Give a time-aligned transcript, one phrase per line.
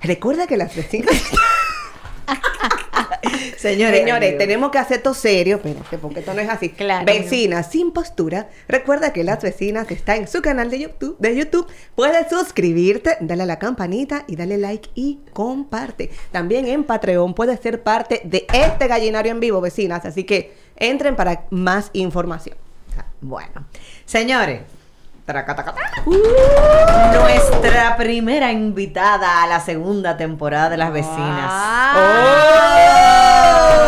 [0.00, 1.14] Recuerda que las vecinas.
[3.56, 6.70] Señores, señores, tenemos que hacer todo serio, espérate, porque esto no es así.
[6.70, 7.04] Claro.
[7.04, 8.48] Vecinas sin postura.
[8.68, 11.66] Recuerda que las vecinas está en su canal de YouTube, de YouTube.
[11.94, 16.10] Puedes suscribirte, dale a la campanita y dale like y comparte.
[16.30, 20.04] También en Patreon puedes ser parte de este gallinario en vivo, vecinas.
[20.04, 22.56] Así que entren para más información.
[23.20, 23.66] Bueno,
[24.04, 24.75] señores.
[27.12, 31.50] Nuestra primera invitada a la segunda temporada de Las Vecinas.
[31.52, 32.76] Ah.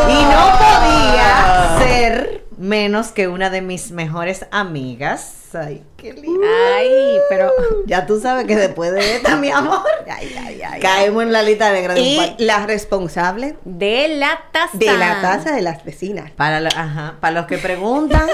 [0.09, 5.35] Y no podía ser menos que una de mis mejores amigas.
[5.55, 6.41] Ay, qué lindo.
[6.77, 7.51] Ay, pero
[7.87, 10.81] Ya tú sabes que después de esta, mi amor, ay, ay, ay.
[10.81, 14.77] caemos en la lista negra de Y la responsable de la taza.
[14.77, 16.31] de la taza de las vecinas.
[16.33, 18.27] Para, lo- ajá, para los que preguntan,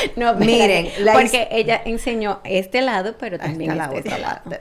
[0.16, 4.40] No, Miren, la porque ella enseñó este lado, pero también la este otra lado.
[4.44, 4.60] parte.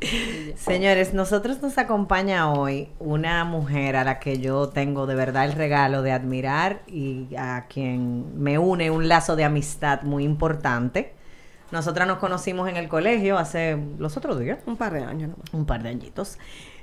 [0.56, 5.52] Señores, nosotros nos acompaña hoy una mujer a la que yo tengo de verdad el
[5.52, 11.14] regalo de admirar y a quien me une un lazo de amistad muy importante.
[11.72, 15.52] Nosotras nos conocimos en el colegio hace los otros días, Un par de años nomás.
[15.52, 16.38] un par de añitos.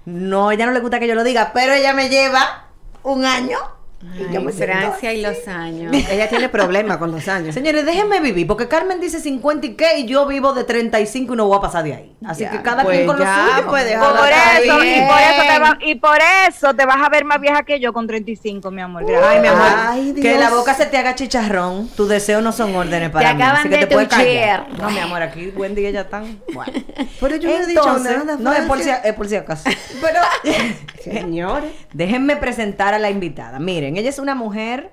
[0.05, 2.67] No, ella no le gusta que yo lo diga, pero ella me lleva
[3.01, 3.57] un año
[4.01, 5.93] y yo Ay, me Francia y los años.
[6.11, 7.53] Ella tiene problemas con los años.
[7.53, 11.37] Señores, déjenme vivir, porque Carmen dice 50 y qué, y yo vivo de 35 y
[11.37, 12.14] no voy a pasar de ahí.
[12.25, 13.67] Así Ya, que cada pues quien con lo suyo.
[13.67, 17.25] pues Por eso, y por eso, te va- y por eso te vas a ver
[17.25, 19.05] más vieja que yo con 35, mi amor.
[19.05, 19.29] Gracias.
[19.31, 21.89] Ay, mi amor, Ay, que la boca se te haga chicharrón.
[21.89, 23.41] Tus deseos no son órdenes para mí.
[23.41, 24.67] acaban así que de te puedes callar.
[24.77, 26.39] No, mi amor, aquí Wendy y ella están.
[26.53, 26.71] Bueno.
[27.19, 28.37] Pero yo no he dicho Entonces, nada.
[28.39, 29.69] No, es por, si, es por si acaso.
[30.01, 30.19] Pero,
[31.03, 31.71] Señores.
[31.93, 33.59] déjenme presentar a la invitada.
[33.59, 34.91] Miren, ella es una mujer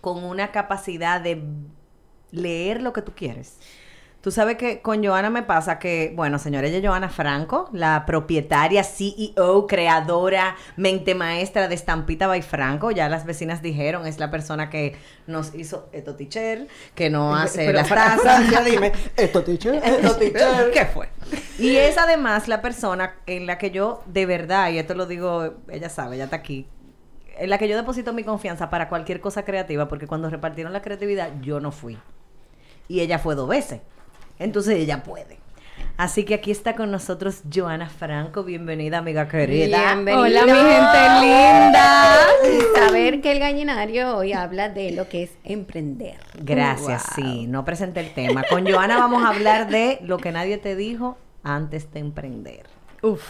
[0.00, 1.42] con una capacidad de
[2.32, 3.58] leer lo que tú quieres.
[4.24, 8.06] Tú sabes que con Joana me pasa que, bueno, señora, ella es Joana Franco, la
[8.06, 12.90] propietaria, CEO, creadora, mente maestra de Estampita by Franco.
[12.90, 14.96] Ya las vecinas dijeron, es la persona que
[15.26, 18.22] nos hizo esto teacher, que no hace Pero las tazas.
[18.22, 18.92] Francia, dime.
[19.14, 19.74] Esto, teacher.
[19.84, 21.10] Esto, teacher, ¿Qué fue?
[21.58, 25.52] Y es además la persona en la que yo, de verdad, y esto lo digo,
[25.68, 26.66] ella sabe, ella está aquí,
[27.36, 30.80] en la que yo deposito mi confianza para cualquier cosa creativa, porque cuando repartieron la
[30.80, 31.98] creatividad, yo no fui.
[32.88, 33.80] Y ella fue dos veces.
[34.38, 35.38] Entonces ella puede.
[35.96, 38.42] Así que aquí está con nosotros Joana Franco.
[38.42, 39.94] Bienvenida, amiga querida.
[39.94, 40.22] Bienvenido.
[40.24, 42.26] Hola, mi gente linda.
[42.42, 46.16] Y saber que el gallinario hoy habla de lo que es emprender.
[46.40, 47.24] Gracias, Wow.
[47.24, 47.46] sí.
[47.46, 48.42] No presenté el tema.
[48.50, 52.64] Con Joana vamos a hablar de lo que nadie te dijo antes de emprender.
[53.02, 53.22] Uf.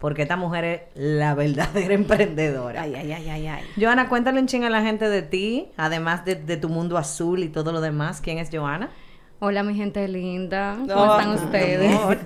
[0.00, 2.82] Porque esta mujer es la verdadera emprendedora.
[2.82, 3.64] Ay, ay, ay, ay, ay.
[3.80, 7.42] Joana, cuéntale un ching a la gente de ti, además de, de tu mundo azul
[7.44, 8.20] y todo lo demás.
[8.20, 8.90] ¿Quién es Joana?
[9.40, 10.76] Hola, mi gente linda.
[10.80, 11.96] ¿Cómo No, están mi ustedes?
[11.96, 12.18] amor.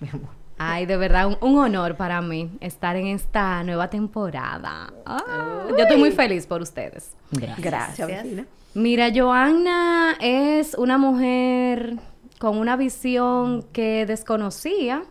[0.00, 0.28] Mi amor.
[0.58, 4.92] Ay, de verdad, un, un honor para mí estar en esta nueva temporada.
[5.04, 7.14] Ah, yo estoy muy feliz por ustedes.
[7.30, 7.60] Gracias.
[7.98, 8.26] Gracias.
[8.74, 11.96] Mira, Joanna es una mujer
[12.38, 15.02] con una visión que desconocía,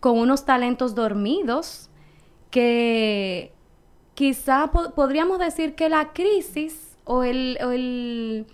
[0.00, 1.90] con unos talentos dormidos,
[2.50, 3.52] que
[4.14, 8.46] quizá po- podríamos decir que la crisis o el, o el,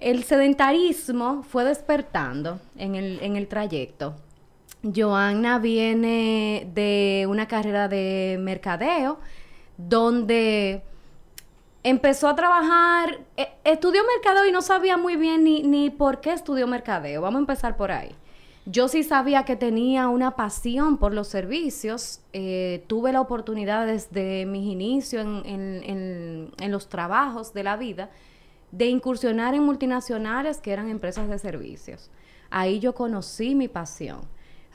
[0.00, 4.14] el sedentarismo fue despertando en el, en el trayecto.
[4.82, 9.18] Joanna viene de una carrera de mercadeo,
[9.76, 10.82] donde
[11.82, 16.32] empezó a trabajar, eh, estudió mercadeo y no sabía muy bien ni, ni por qué
[16.32, 17.22] estudió mercadeo.
[17.22, 18.14] Vamos a empezar por ahí.
[18.66, 22.20] Yo sí sabía que tenía una pasión por los servicios.
[22.32, 28.08] eh, tuve la oportunidad desde mis inicios en- en- en los trabajos de la vida
[28.72, 32.10] de incursionar en multinacionales que eran empresas de servicios.
[32.50, 34.20] Ahí yo conocí mi pasión.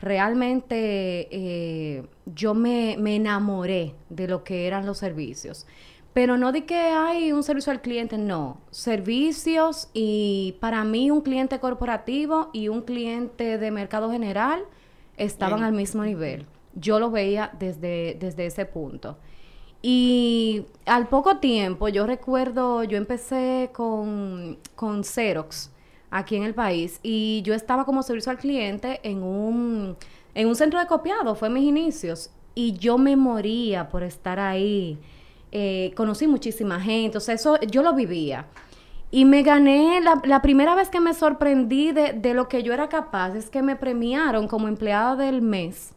[0.02, 5.66] Realmente eh, yo me, me enamoré de lo que eran los servicios.
[6.14, 8.62] Pero no de que hay un servicio al cliente, no.
[8.72, 14.64] Servicios y para mí un cliente corporativo y un cliente de mercado general
[15.18, 16.46] estaban al mismo nivel.
[16.74, 19.18] Yo lo veía desde, desde ese punto.
[19.88, 25.70] Y al poco tiempo, yo recuerdo, yo empecé con, con Xerox
[26.10, 29.96] aquí en el país y yo estaba como servicio al cliente en un,
[30.34, 32.32] en un centro de copiado, fue mis inicios.
[32.56, 34.98] y yo me moría por estar ahí.
[35.52, 38.48] Eh, conocí muchísima gente, o sea, eso yo lo vivía.
[39.12, 42.74] Y me gané, la, la primera vez que me sorprendí de, de lo que yo
[42.74, 45.92] era capaz es que me premiaron como empleada del mes.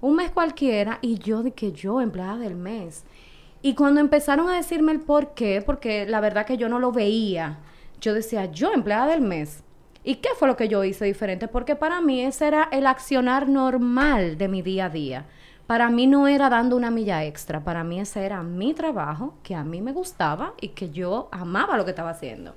[0.00, 3.04] Un mes cualquiera y yo de que yo, empleada del mes.
[3.62, 6.90] Y cuando empezaron a decirme el por qué, porque la verdad que yo no lo
[6.90, 7.58] veía,
[8.00, 9.62] yo decía, yo, empleada del mes.
[10.02, 11.46] ¿Y qué fue lo que yo hice diferente?
[11.46, 15.26] Porque para mí ese era el accionar normal de mi día a día.
[15.68, 19.54] Para mí no era dando una milla extra, para mí ese era mi trabajo, que
[19.54, 22.56] a mí me gustaba y que yo amaba lo que estaba haciendo.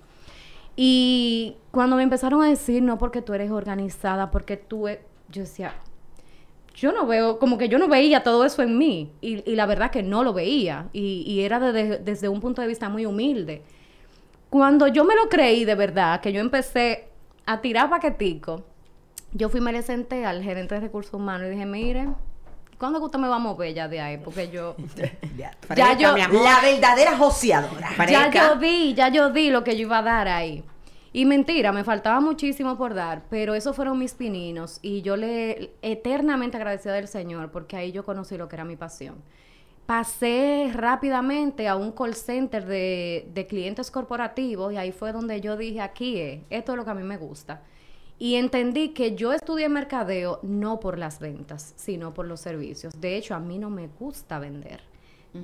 [0.75, 5.43] Y cuando me empezaron a decir, no porque tú eres organizada, porque tú, e-", yo
[5.43, 5.75] decía,
[6.75, 9.11] yo no veo, como que yo no veía todo eso en mí.
[9.21, 10.87] Y, y la verdad que no lo veía.
[10.93, 13.63] Y, y era desde- desde un punto de vista muy humilde.
[14.49, 17.07] Cuando yo me lo creí de verdad, que yo empecé
[17.45, 18.63] a tirar paquetico,
[19.33, 22.07] yo fui y me le senté al gerente de recursos humanos y dije, mire,
[22.77, 24.17] ¿cuándo que usted me va a mover ya de ahí?
[24.17, 24.75] Porque yo,
[25.37, 26.43] Ya, Ya yo- mi amor.
[26.43, 27.89] La verdadera joseadora.
[28.09, 30.63] ya yo di, ya yo di lo que yo iba a dar ahí.
[31.15, 35.71] Y mentira, me faltaba muchísimo por dar, pero esos fueron mis pininos y yo le
[35.81, 39.15] eternamente agradecida del Señor porque ahí yo conocí lo que era mi pasión.
[39.85, 45.55] Pasé rápidamente a un call center de, de clientes corporativos y ahí fue donde yo
[45.55, 47.61] dije, aquí es, esto es lo que a mí me gusta.
[48.19, 52.93] Y entendí que yo estudié mercadeo no por las ventas, sino por los servicios.
[52.99, 54.81] De hecho, a mí no me gusta vender.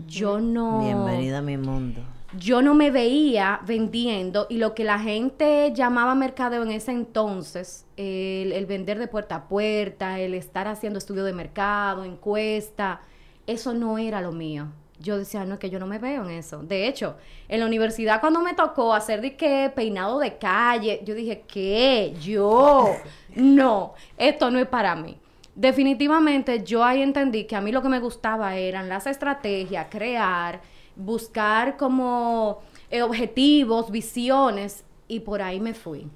[0.07, 2.01] Yo no Bienvenida a mi mundo.
[2.37, 7.85] yo no me veía vendiendo y lo que la gente llamaba mercadeo en ese entonces,
[7.97, 13.01] el, el vender de puerta a puerta, el estar haciendo estudio de mercado, encuesta,
[13.47, 14.67] eso no era lo mío.
[14.99, 16.63] Yo decía, no, es que yo no me veo en eso.
[16.63, 17.17] De hecho,
[17.49, 22.15] en la universidad cuando me tocó hacer de qué, peinado de calle, yo dije, ¿qué?
[22.21, 22.85] Yo,
[23.35, 25.17] no, esto no es para mí.
[25.55, 30.61] Definitivamente yo ahí entendí que a mí lo que me gustaba eran las estrategias, crear,
[30.95, 32.59] buscar como
[32.89, 36.07] eh, objetivos, visiones y por ahí me fui.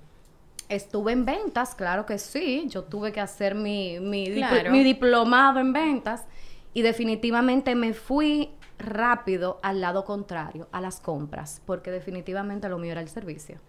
[0.70, 4.72] Estuve en ventas, claro que sí, yo tuve que hacer mi, mi, dipl- Claro.
[4.72, 6.26] mi diplomado en ventas
[6.74, 8.50] y definitivamente me fui
[8.80, 13.60] rápido al lado contrario, a las compras, porque definitivamente lo mío era el servicio.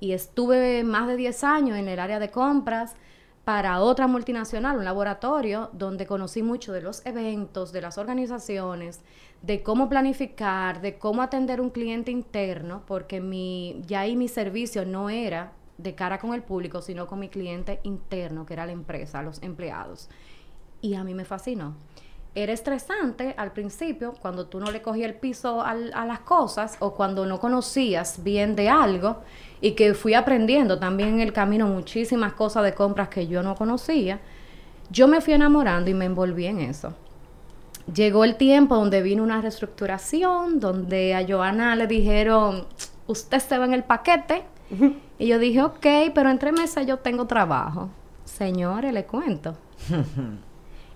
[0.00, 2.94] Y estuve más de 10 años en el área de compras
[3.44, 9.00] para otra multinacional, un laboratorio, donde conocí mucho de los eventos, de las organizaciones,
[9.42, 14.84] de cómo planificar, de cómo atender un cliente interno, porque mi, ya ahí mi servicio
[14.84, 18.72] no era de cara con el público, sino con mi cliente interno, que era la
[18.72, 20.10] empresa, los empleados.
[20.82, 21.74] Y a mí me fascinó.
[22.34, 26.76] Era estresante al principio, cuando tú no le cogías el piso al- a las cosas
[26.78, 29.18] o cuando no conocías bien de algo
[29.60, 33.56] y que fui aprendiendo también en el camino muchísimas cosas de compras que yo no
[33.56, 34.20] conocía.
[34.90, 36.94] Yo me fui enamorando y me envolví en eso.
[37.92, 42.66] Llegó el tiempo donde vino una reestructuración, donde a Joana le dijeron,
[43.08, 44.44] usted se va en el paquete.
[45.18, 47.88] Y yo dije, ok, pero entre meses yo tengo trabajo.
[48.24, 49.56] Señores, le cuento.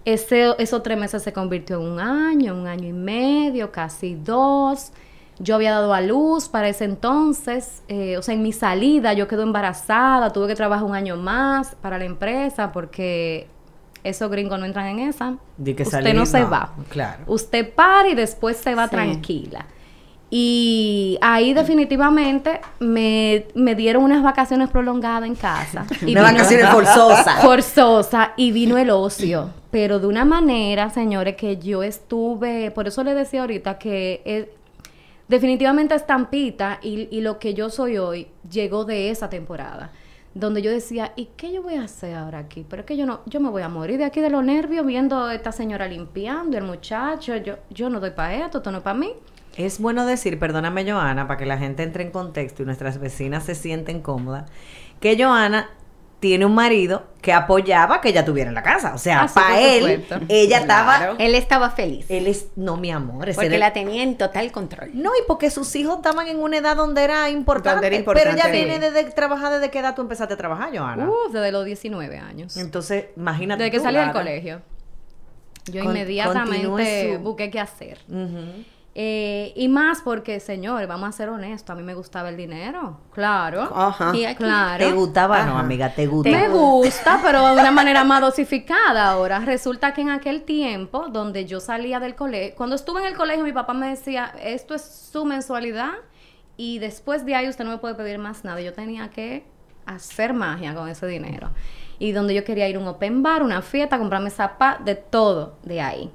[0.04, 4.92] Ese, esos tres meses se convirtió en un año, un año y medio, casi dos.
[5.38, 9.26] Yo había dado a luz para ese entonces, eh, o sea, en mi salida yo
[9.26, 13.48] quedé embarazada, tuve que trabajar un año más para la empresa porque
[14.04, 15.36] esos gringos no entran en esa.
[15.64, 16.74] Que Usted salir, no se no, va.
[16.90, 17.24] claro.
[17.26, 18.90] Usted para y después se va Sí.
[18.90, 19.67] tranquila.
[20.31, 25.86] Y ahí definitivamente me, me dieron unas vacaciones prolongadas en casa.
[26.02, 27.40] Y Una vino- vacaciones forzosas.
[27.43, 33.04] forzosa y vino el ocio, pero de una manera, señores, que yo estuve, por eso
[33.04, 34.52] le decía ahorita que eh,
[35.28, 39.93] definitivamente Estampita y, y lo que yo soy hoy llegó de esa temporada,
[40.34, 42.66] donde yo decía, ¿y qué yo voy a hacer ahora aquí?
[42.69, 44.84] Pero es que yo no, yo me voy a morir de aquí de los nervios
[44.84, 48.78] viendo a esta señora limpiando, el muchacho, yo, yo no doy para esto, esto no
[48.78, 49.12] es para mí.
[49.56, 53.44] Es bueno decir, perdóname Joana, para que la gente entre en contexto y nuestras vecinas
[53.44, 54.51] se sienten cómodas,
[55.01, 55.70] que Joana
[56.20, 58.94] tiene un marido que apoyaba que ella tuviera en la casa.
[58.94, 60.20] O sea, Ah, para él, supuesto.
[60.31, 60.96] ella estaba...
[60.96, 61.17] Claro.
[61.19, 62.06] Él estaba feliz.
[62.08, 62.49] Él es...
[62.56, 63.29] No, mi amor.
[63.29, 64.91] ese porque era- la tenía en total control.
[64.94, 67.82] No, y porque sus hijos estaban en una edad donde era importante.
[67.91, 71.08] Donde era Pero ella viene desde trabajar desde qué edad tú empezaste a trabajar, Joana.
[71.11, 72.56] Uh, desde los 19 años.
[72.56, 73.63] Entonces, imagínate.
[73.65, 74.63] Desde que salí del colegio.
[75.67, 77.99] Yo Con- inmediatamente busqué qué hacer.
[78.96, 83.01] Eh, y más porque, señores, vamos a ser honestos, a mí me gustaba el dinero.
[83.13, 83.63] Claro.
[83.74, 84.13] Ajá.
[84.15, 84.84] Y aquí- Claro.
[84.86, 85.43] ¿Te gustaba?
[85.44, 85.60] No, Ajá.
[85.60, 86.31] amiga, te gusta.
[86.31, 89.41] Me gusta, pero de una manera más dosificada ahora.
[89.41, 93.43] Resulta que en aquel tiempo, donde yo salía del colegio, cuando estuve en el colegio,
[93.43, 94.82] mi papá me decía, esto es
[95.13, 95.91] su mensualidad
[96.56, 98.60] y después de ahí usted no me puede pedir más nada.
[98.60, 99.44] Yo tenía que
[99.86, 101.51] hacer magia con ese dinero.
[101.98, 105.56] Y donde yo quería ir a un open bar, una fiesta, comprarme zapatos, de todo
[105.65, 106.10] de ahí.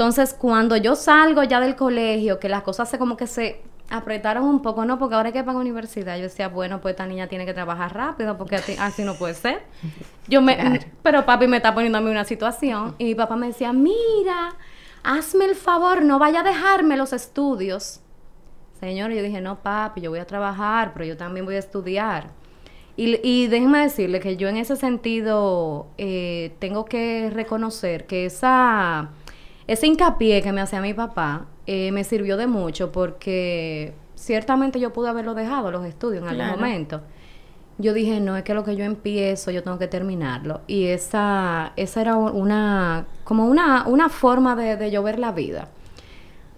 [0.00, 4.44] Entonces, cuando yo salgo ya del colegio, que las cosas se como que se apretaron
[4.44, 6.16] un poco, no, porque ahora hay que pagar universidad.
[6.16, 9.60] Yo decía, bueno, pues esta niña tiene que trabajar rápido, porque así, no puede ser.
[10.26, 13.48] Yo me, pero papi me está poniendo a mí una situación y mi papá me
[13.48, 14.54] decía, mira,
[15.02, 18.00] hazme el favor, no vaya a dejarme los estudios.
[18.80, 22.30] Señor, yo dije, no, papi, yo voy a trabajar, pero yo también voy a estudiar.
[22.96, 29.10] Y, y déjeme decirle que yo en ese sentido eh, tengo que reconocer que esa,
[29.72, 34.92] ese hincapié que me hacía mi papá eh, me sirvió de mucho porque ciertamente yo
[34.92, 36.56] pude haberlo dejado, los estudios, en algún Claro.
[36.60, 37.00] momento.
[37.78, 40.60] Yo dije, no, es que lo que yo empiezo, yo tengo que terminarlo.
[40.66, 45.68] Y esa, esa era una, como una, una forma de, de yo ver la vida.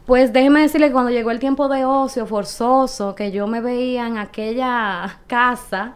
[0.07, 4.07] Pues déjeme decirle que cuando llegó el tiempo de ocio forzoso, que yo me veía
[4.09, 5.95] en aquella casa,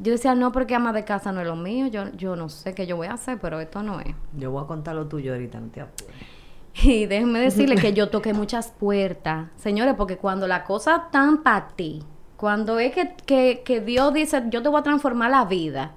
[0.00, 2.74] yo decía, no, porque ama de casa no es lo mío, yo, yo no sé
[2.74, 4.14] qué yo voy a hacer, pero esto no es.
[4.36, 6.29] Yo voy a contar lo tuyo ahorita, no te apures.
[6.82, 11.68] Y déjenme decirle que yo toqué muchas puertas, señores, porque cuando la cosa tan para
[11.68, 12.02] ti,
[12.36, 15.92] cuando es que, que, que Dios dice, yo te voy a transformar la vida,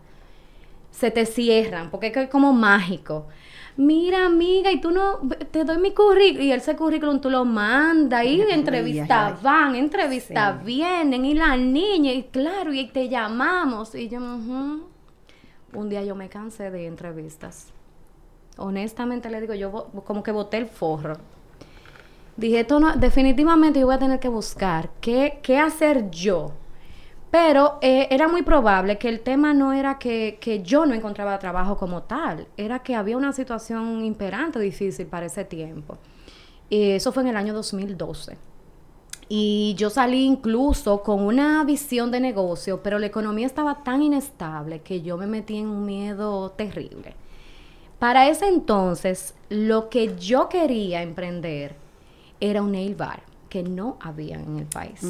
[0.91, 3.27] se te cierran, porque es que es como mágico.
[3.75, 8.23] Mira, amiga, y tú no, te doy mi currículum, y ese currículum tú lo mandas,
[8.25, 14.19] y entrevistas van, entrevistas vienen, y la niña, y claro, y te llamamos, y yo,
[14.19, 17.73] un día yo me cansé de entrevistas
[18.57, 21.17] honestamente le digo, yo como que boté el forro.
[22.35, 26.51] Dije, esto definitivamente yo voy a tener que buscar qué, qué hacer yo.
[27.29, 31.39] Pero eh, era muy probable que el tema no era que, que yo no encontraba
[31.39, 35.97] trabajo como tal, era que había una situación imperante difícil para ese tiempo.
[36.69, 38.37] Y eso fue en el año 2012.
[39.29, 44.81] Y yo salí incluso con una visión de negocio, pero la economía estaba tan inestable
[44.81, 47.15] que yo me metí en un miedo terrible.
[47.99, 51.75] Para ese entonces, lo que yo quería emprender
[52.39, 55.01] era un nail bar, que no había en el país.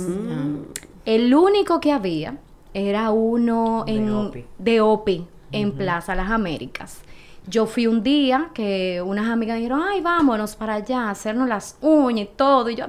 [1.06, 2.38] El único que había
[2.74, 4.46] era uno De en, Opi.
[4.58, 7.02] de Opi, en Plaza Las Américas.
[7.48, 11.50] Yo fui un día que unas amigas me dijeron, ay, vámonos para allá, a hacernos
[11.50, 12.70] las uñas y todo.
[12.70, 12.86] Y yo,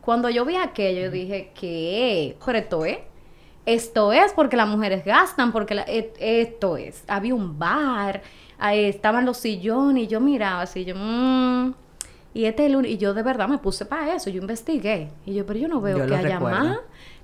[0.00, 2.36] cuando yo vi aquello, yo dije, ¿qué?
[2.44, 2.98] Pero esto es.
[3.64, 7.04] Esto es porque las mujeres gastan, porque la- et- esto es.
[7.06, 8.22] Había un bar,
[8.62, 11.74] ahí estaban los sillones y yo miraba así, yo, mmm.
[12.34, 15.10] Y este es el y yo de verdad me puse para eso, yo investigué.
[15.26, 16.58] Y yo, pero yo no veo Yo que haya recuerdo.
[16.64, 16.78] más.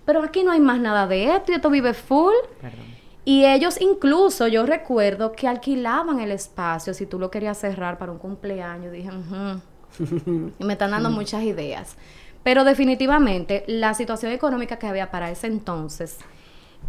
[0.04, 2.34] Pero aquí no hay más nada de esto y esto vive full.
[2.60, 2.84] Perdón.
[3.24, 8.12] Y ellos incluso, yo recuerdo que alquilaban el espacio si tú lo querías cerrar para
[8.12, 8.90] un cumpleaños.
[8.92, 9.60] Dije, "Ujú".
[10.58, 11.96] y me están dando muchas ideas.
[12.42, 16.18] Pero definitivamente la situación económica que había para ese entonces,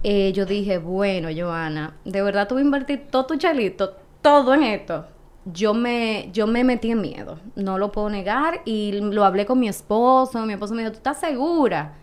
[0.04, 4.54] eh, yo dije, bueno, Joana, de verdad tú vas a invertir todo tu chalito, todo
[4.54, 5.06] en esto.
[5.46, 9.60] Yo me, yo me metí en miedo, no lo puedo negar y lo hablé con
[9.60, 11.94] mi esposo, mi esposo me dijo, ¿tú estás segura?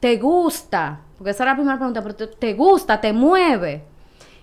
[0.00, 1.00] ¿Te gusta?
[1.18, 3.00] Porque esa era la primera pregunta, pero ¿te, te gusta?
[3.00, 3.82] ¿Te mueve?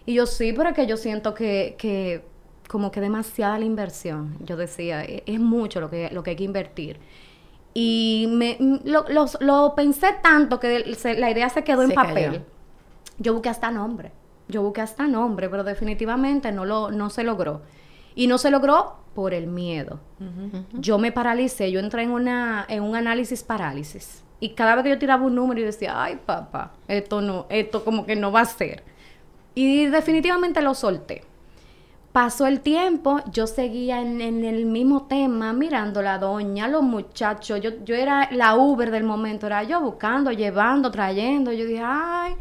[0.06, 2.24] Y yo sí, pero es que yo siento que, que
[2.68, 4.36] como que demasiada la inversión.
[4.42, 7.00] Yo decía, "E- es mucho lo que, lo que hay que invertir.
[7.74, 12.14] Y me, lo, los- lo pensé tanto que se- la idea se quedó en papel.
[12.32, 12.42] cayó.
[13.18, 14.12] Yo busqué hasta nombre.
[14.48, 17.62] Yo busqué hasta nombre, pero definitivamente no, lo, no se logró.
[18.16, 20.00] Y no se logró por el miedo.
[20.74, 24.24] Yo me paralicé, yo entré en, una, en un análisis parálisis.
[24.40, 27.84] Y cada vez que yo tiraba un número, yo decía, ay papá, esto no, esto
[27.84, 28.84] como que no va a ser.
[29.56, 31.24] Y definitivamente lo solté.
[32.12, 37.60] Pasó el tiempo, yo seguía en, en el mismo tema, mirando la doña, los muchachos.
[37.62, 41.52] Yo, yo era la Uber del momento, era yo buscando, llevando, trayendo.
[41.52, 42.36] Yo dije, ay,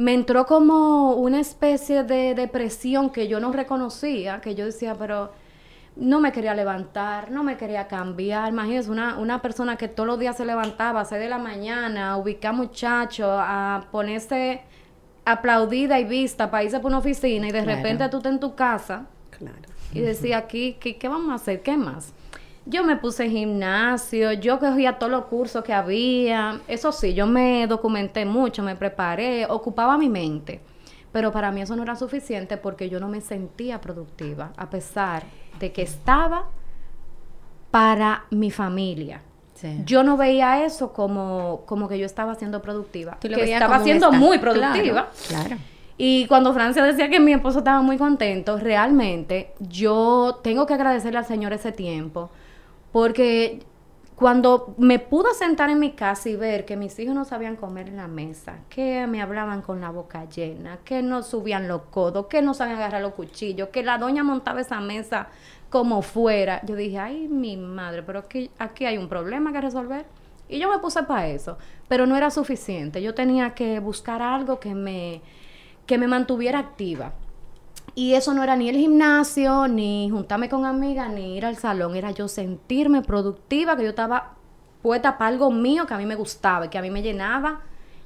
[0.00, 5.30] me entró como una especie de depresión que yo no reconocía, que yo decía, pero
[5.96, 8.48] no me quería levantar, no me quería cambiar.
[8.48, 12.12] Imagínense, una, una persona que todos los días se levantaba a 6 de la mañana,
[12.12, 14.62] a ubicar muchachos, a ponerse
[15.24, 17.76] aplaudida y vista para irse por una oficina y de Claro.
[17.76, 19.56] repente tú estás en tu casa Claro.
[19.92, 21.62] y decía aquí, ¿qué, ¿qué vamos a hacer?
[21.62, 22.12] ¿Qué más?
[22.70, 26.60] Yo me puse en gimnasio, yo cogía todos los cursos que había.
[26.68, 30.60] Eso sí, yo me documenté mucho, me preparé, ocupaba mi mente.
[31.10, 35.24] Pero para mí eso no era suficiente porque yo no me sentía productiva, a pesar
[35.58, 36.46] de que estaba
[37.70, 39.22] para mi familia.
[39.54, 39.82] Sí.
[39.84, 43.18] Yo no veía eso como, como que yo estaba siendo productiva.
[43.20, 45.10] Tú lo que estaba siendo esta- muy productiva.
[45.28, 45.44] Claro.
[45.48, 45.56] claro.
[45.98, 51.18] Y cuando Francia decía que mi esposo estaba muy contento, realmente yo tengo que agradecerle
[51.18, 52.30] al Señor ese tiempo,
[52.92, 53.64] porque
[54.20, 57.88] cuando me pude sentar en mi casa y ver que mis hijos no sabían comer
[57.88, 62.26] en la mesa, que me hablaban con la boca llena, que no subían los codos,
[62.26, 65.28] que no sabían agarrar los cuchillos, que la doña montaba esa mesa
[65.70, 66.60] como fuera.
[66.66, 70.04] Yo dije, ay, mi madre, pero aquí, aquí hay un problema que resolver.
[70.50, 71.56] Y yo me puse para eso,
[71.88, 73.00] pero no era suficiente.
[73.00, 75.22] Yo tenía que buscar algo que me,
[75.86, 77.14] que me mantuviera activa.
[77.94, 81.96] Y eso no era ni el gimnasio, ni juntarme con amigas, ni ir al salón.
[81.96, 84.36] Era yo sentirme productiva, que yo estaba
[84.82, 87.60] puesta para algo mío que a mí me gustaba y que a mí me llenaba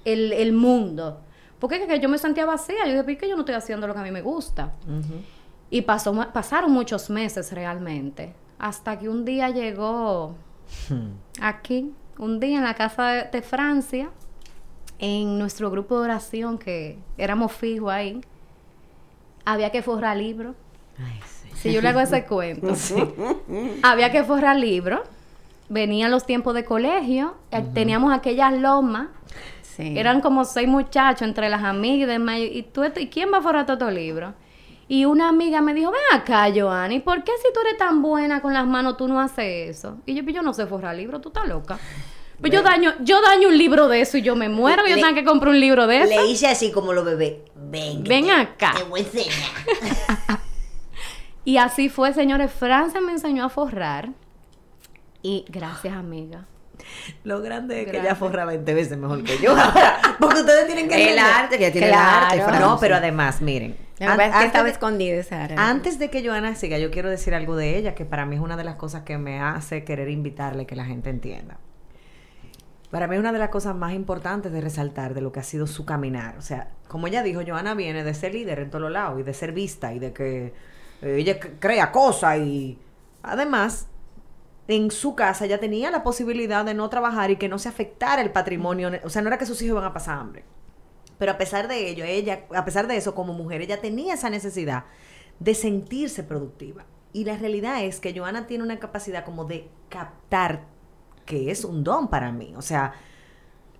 [0.04, 1.20] el, el mundo.
[1.58, 2.84] Porque que yo me sentía vacía.
[2.86, 4.72] Yo dije, ¿por qué yo no estoy haciendo lo que a mí me gusta?
[5.70, 8.34] Y pasó, pasaron muchos meses realmente.
[8.58, 10.34] Hasta que un día llegó
[11.40, 14.10] aquí, un día en la casa de, de Francia,
[14.98, 18.20] en nuestro grupo de oración, que éramos fijos ahí,
[19.44, 20.54] había que forrar libros.
[20.98, 21.48] Ay, sí.
[21.54, 22.74] Si yo le hago ese cuento.
[23.82, 25.00] Había que forrar libros.
[25.68, 27.34] Venían los tiempos de colegio.
[27.50, 29.08] eh, Teníamos aquellas lomas.
[29.62, 29.98] Sí.
[29.98, 32.36] Eran como seis muchachos entre las amigas y demás.
[32.38, 34.34] ¿Y, tú, ¿Y quién va a forrar todos estos libros?
[34.86, 38.02] Y una amiga me dijo, ven acá, Joana, ¿y por qué si tú eres tan
[38.02, 39.96] buena con las manos tú no haces eso?
[40.04, 41.78] Y yo, "Pues yo no sé forrar libros, tú estás loca.
[42.38, 44.96] Pues yo daño, yo daño un libro de eso y yo me muero, que yo
[44.96, 46.08] Le- tengo que comprar un libro de eso.
[46.20, 47.36] Le hice así como los bebés.
[47.80, 48.02] Ven.
[48.02, 48.72] que Ven te- acá.
[48.76, 50.40] Te voy a enseñar.
[51.46, 52.50] Y así fue, señores.
[52.52, 54.08] Francia me enseñó a forrar.
[55.22, 56.46] Y gracias, amiga.
[57.22, 59.50] Lo grande es que ella forra 20 veces mejor que yo.
[59.50, 62.60] ahora, Porque ustedes tienen que El arte, que tiene el arte, Francia.
[62.60, 63.76] No, pero además, miren.
[63.98, 65.68] La an- verdad es que antes estaba de- escondida esa área.
[65.68, 68.42] Antes de que Joana siga, yo quiero decir algo de ella, que para mí es
[68.42, 71.58] una de las cosas que me hace querer invitarle que la gente entienda.
[72.94, 75.42] Para mí es una de las cosas más importantes de resaltar de lo que ha
[75.42, 76.38] sido su caminar.
[76.38, 79.24] O sea, como ella dijo, Joana viene de ser líder en todos los lados y
[79.24, 80.54] de ser vista y de que
[81.02, 82.78] eh, ella crea cosas y
[83.24, 83.88] además
[84.68, 88.22] en su casa ya tenía la posibilidad de no trabajar y que no se afectara
[88.22, 88.92] el patrimonio.
[89.02, 90.44] O sea, no era que sus hijos iban a pasar hambre.
[91.18, 94.30] Pero a pesar de ello, ella, a pesar de eso, como mujer, ella tenía esa
[94.30, 94.84] necesidad
[95.40, 96.84] de sentirse productiva.
[97.12, 100.72] Y la realidad es que Joana tiene una capacidad como de captar
[101.24, 102.54] que es un don para mí.
[102.56, 102.94] O sea,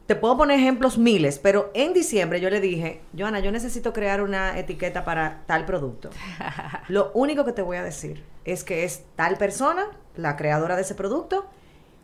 [0.06, 4.22] te puedo poner ejemplos miles, pero en diciembre yo le dije, Joana, yo necesito crear
[4.22, 6.10] una etiqueta para tal producto.
[6.88, 10.82] Lo único que te voy a decir es que es tal persona, la creadora de
[10.82, 11.46] ese producto,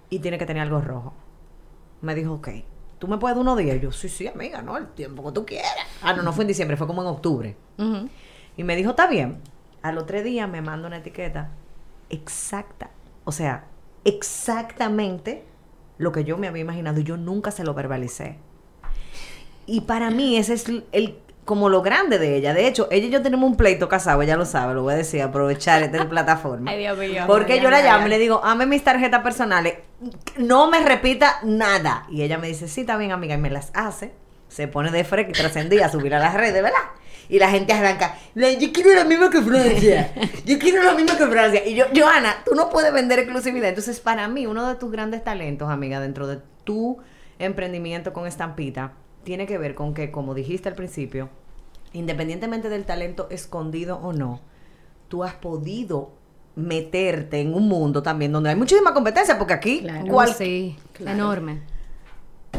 [0.09, 1.13] y tiene que tener algo rojo.
[2.01, 2.49] Me dijo, ok,
[2.99, 3.97] ¿tú me puedes dar uno de ellos?
[3.97, 5.71] Sí, sí, amiga, no, el tiempo que tú quieras.
[6.03, 7.57] Ah, no, no fue en diciembre, fue como en octubre.
[8.57, 9.41] Y me dijo, está bien.
[9.83, 11.51] A los tres días me manda una etiqueta
[12.09, 12.91] exacta.
[13.25, 13.65] O sea,
[14.05, 15.45] exactamente
[15.99, 18.37] lo que yo me había imaginado y yo nunca se lo verbalicé.
[19.67, 22.55] Y para mí ese es el, el- como lo grande de ella.
[22.55, 24.97] De hecho, ella y yo tenemos un pleito casado, ella lo sabe, lo voy a
[24.97, 26.71] decir, aprovechar esta plataforma.
[26.71, 27.25] Ay, Dios mío.
[27.27, 29.75] Porque yo la llamo y le digo, ame mis tarjetas personales,
[30.39, 32.05] no me repita nada.
[32.09, 34.13] Y ella me dice, sí, está bien, amiga, y me las hace.
[34.49, 36.79] Se pone de fresca y trascendía a subir a las redes, ¿verdad?
[37.31, 40.13] Y la gente arranca, "La- yo quiero la misma que Francia,
[40.45, 41.67] yo quiero la misma que Francia.
[41.67, 43.69] Y yo, Joana, tú no puedes vender exclusividad.
[43.69, 46.99] Entonces, para mí, uno de tus grandes talentos, amiga, dentro de tu
[47.39, 48.93] emprendimiento con estampita,
[49.25, 51.29] tiene que ver con que, como dijiste al principio,
[51.93, 54.41] independientemente del talento escondido o no,
[55.09, 56.13] tú has podido
[56.57, 60.07] meterte en un mundo también donde hay muchísima competencia, porque aquí Claro.
[60.13, 61.63] cual- sí, enorme.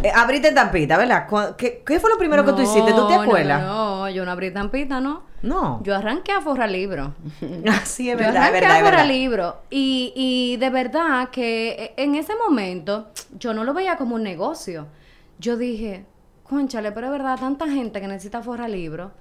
[0.04, 1.27] Eh, abriste estampita, ¿verdad?
[1.58, 2.91] ¿Qué, qué fue lo primero que tú hiciste?
[2.93, 3.62] ¿Tú te acuerdas?
[3.62, 5.23] No, no, yo no abrí tampita, ¿no?
[5.41, 5.82] No.
[5.84, 7.12] Yo arranqué a forrar libros.
[7.69, 9.56] Así es Yo verdad, es arranqué verdad, a es forrar libros.
[9.69, 14.88] Y, y de verdad que en ese momento yo no lo veía como un negocio.
[15.39, 16.06] Yo dije,
[16.43, 19.12] conchale, pero es verdad, tanta gente que necesita forrar libros.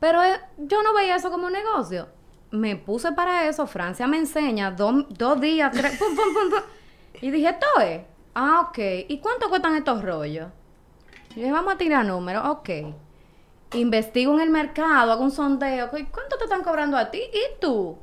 [0.00, 2.08] Pero eh, yo no veía eso como un negocio.
[2.50, 6.60] Me puse para eso, Francia me enseña dos, dos días, tres, pum, pum, pum, pum.
[7.20, 8.02] Y dije, esto es.
[8.38, 8.78] Ah, ok.
[9.08, 10.48] ¿Y cuánto cuestan estos rollos?
[11.32, 12.68] Y dije, vamos a tirar números, ok.
[13.74, 15.88] Investigo en el mercado, hago un sondeo.
[15.90, 17.18] ¿cu- ¿Cuánto te están cobrando a ti?
[17.32, 17.96] ¿Y tú?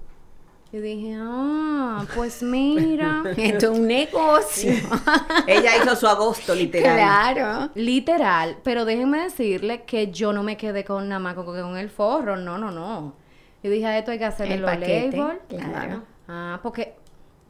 [0.72, 3.22] Y dije, ah, pues mira.
[3.38, 4.74] Esto es un negocio.
[5.48, 6.96] Ella hizo su agosto, literal.
[6.96, 7.72] claro.
[7.76, 11.90] Literal, pero déjenme decirle que yo no me quedé con nada más con, con el
[11.92, 13.14] forro, no, no, no.
[13.62, 15.40] Yo dije, a esto hay que hacerle El los paquete, labels.
[15.48, 16.02] claro.
[16.28, 16.96] Ah, porque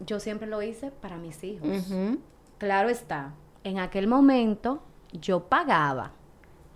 [0.02, 1.68] yo siempre lo hice para mis hijos.
[1.68, 2.20] Ujú.
[2.64, 3.34] Claro está,
[3.66, 6.14] en aquel momento yo pagaba.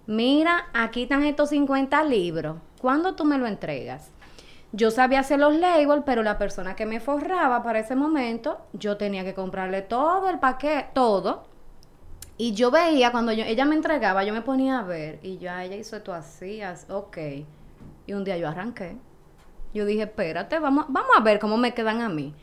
[0.06, 2.58] Mira, aquí están estos 50 libros.
[2.82, 4.12] ¿Cuándo tú me lo entregas?
[4.74, 8.98] Yo sabía hacer los labels, pero la persona que me forraba para ese momento, yo
[8.98, 11.46] tenía que comprarle todo el paquete, todo.
[12.38, 15.20] Y yo veía cuando yo, ella me entregaba, yo me ponía a ver.
[15.24, 17.18] Y ya ella hizo esto así, así, ok.
[18.08, 18.98] Y un día yo arranqué.
[19.74, 22.36] Yo dije, espérate, vamos, vamos a ver cómo me quedan a mí.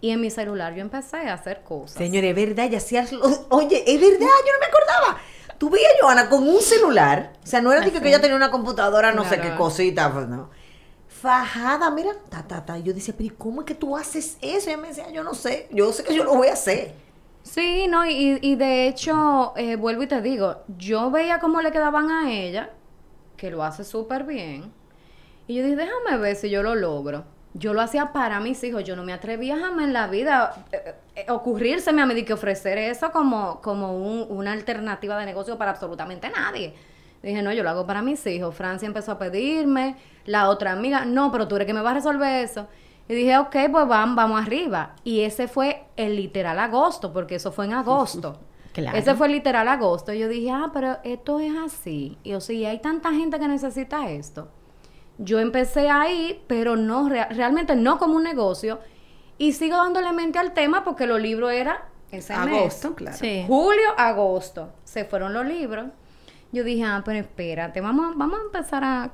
[0.00, 1.96] Y en mi celular yo empecé a hacer cosas.
[1.98, 3.06] Señores, es verdad, ella hacía...
[3.12, 5.20] lo- Oye, es verdad, yo no me acordaba.
[5.58, 7.32] Tú veías a Joana con un celular.
[7.42, 10.12] O sea, no era de que, ella tenía una computadora, no sé qué cosita.
[10.12, 10.50] pues, no.
[11.08, 12.78] fajada, mira, ta, ta, ta.
[12.78, 14.68] Yo decía, pero ¿y cómo es que tú haces eso?
[14.68, 16.92] Y ella me decía, yo no sé, yo sé que yo lo voy a hacer.
[17.42, 21.70] Sí, no, y, y de hecho, eh, vuelvo y te digo, yo veía cómo le
[21.72, 22.70] quedaban a ella,
[23.36, 24.72] que lo hace súper bien,
[25.46, 27.24] y yo dije, déjame ver si yo lo logro.
[27.58, 30.94] Yo lo hacía para mis hijos, yo no me atrevía jamás en la vida eh,
[31.14, 35.56] eh, ocurrírseme a mí de que ofrecer eso como, como un- una alternativa de negocio
[35.56, 36.74] para absolutamente nadie.
[37.22, 38.54] Dije, no, yo lo hago para mis hijos.
[38.54, 41.94] Francia empezó a pedirme, la otra amiga, no, pero tú eres que me vas a
[41.94, 42.66] resolver eso.
[43.08, 44.94] Y dije, ok, pues vamos, vamos arriba.
[45.04, 48.38] Y ese fue el literal agosto, porque eso fue en agosto.
[48.76, 48.98] Claro.
[48.98, 50.12] Ese fue literal agosto.
[50.12, 52.18] Y yo dije, ah, pero esto es así.
[52.22, 54.48] Y o sea, hay tanta gente que necesita esto.
[55.18, 58.80] Yo empecé ahí, pero no, rea- realmente no como un negocio.
[59.38, 62.60] Y sigo dándole mente al tema porque los libros era ese mes.
[62.60, 63.16] Agosto, claro.
[63.16, 63.44] Sí.
[63.46, 64.72] Julio, agosto.
[64.84, 65.86] Se fueron los libros.
[66.52, 69.10] Yo dije, ah, pero espérate, vamos, vamos a empezar a...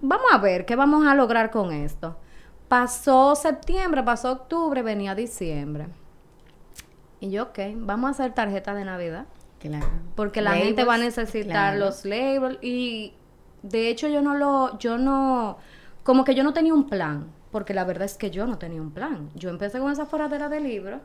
[0.00, 2.16] Vamos a ver qué vamos a lograr con esto.
[2.68, 5.88] Pasó septiembre, pasó octubre, venía diciembre.
[7.20, 9.26] Y yo, ok, vamos a hacer tarjeta de Navidad.
[9.58, 9.88] Claro.
[10.14, 11.78] Porque la gente va a necesitar claro.
[11.78, 12.58] los labels.
[12.62, 13.14] Y
[13.62, 15.58] de hecho yo no lo, yo no,
[16.02, 17.38] como que yo no tenía un plan.
[17.50, 19.30] Porque la verdad es que yo no tenía un plan.
[19.34, 21.00] Yo empecé con esa foradera de libros.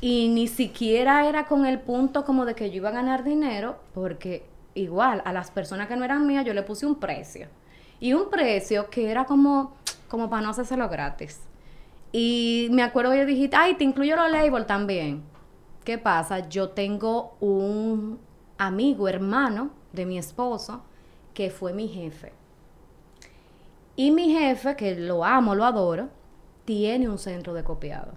[0.00, 3.76] Y ni siquiera era con el punto como de que yo iba a ganar dinero,
[3.94, 7.48] porque igual a las personas que no eran mías yo le puse un precio.
[8.00, 9.74] Y un precio que era como,
[10.08, 11.40] como para no hacérselo gratis.
[12.12, 15.22] Y me acuerdo yo dije, ay, te incluyo los labels también.
[15.84, 16.48] ¿Qué pasa?
[16.48, 18.18] Yo tengo un
[18.58, 20.82] amigo, hermano de mi esposo,
[21.34, 22.32] que fue mi jefe.
[23.96, 26.08] Y mi jefe, que lo amo, lo adoro,
[26.64, 28.12] tiene un centro de copiado.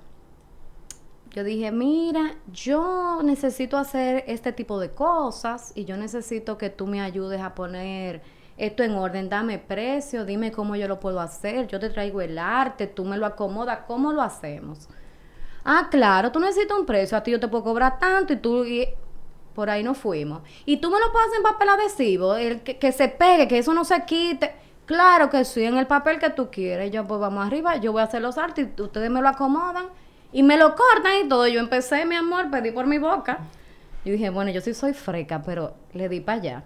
[1.31, 6.87] Yo dije, mira, yo necesito hacer este tipo de cosas y yo necesito que tú
[6.87, 8.21] me ayudes a poner
[8.57, 12.39] esto en orden, dame precio, dime cómo yo lo puedo hacer, yo te traigo el
[12.39, 14.89] arte, tú me lo acomodas, ¿cómo lo hacemos?
[15.63, 18.63] Ah, claro, tú necesitas un precio, a ti yo te puedo cobrar tanto y tú...
[19.57, 20.43] por ahí nos fuimos.
[20.67, 23.73] Y tú me lo pasas en papel adhesivo, el que, que se pegue, que eso
[23.73, 24.53] no se quite.
[24.85, 26.91] Claro que sí, en el papel que tú quieres.
[26.91, 29.87] Yo, pues vamos arriba, yo voy a hacer los artes y ustedes me lo acomodan
[30.31, 31.47] y me lo cortan y todo.
[31.47, 33.39] Yo empecé, mi amor, pedí por mi boca.
[34.05, 36.63] Yo dije, bueno, yo sí soy freca, pero le di para allá.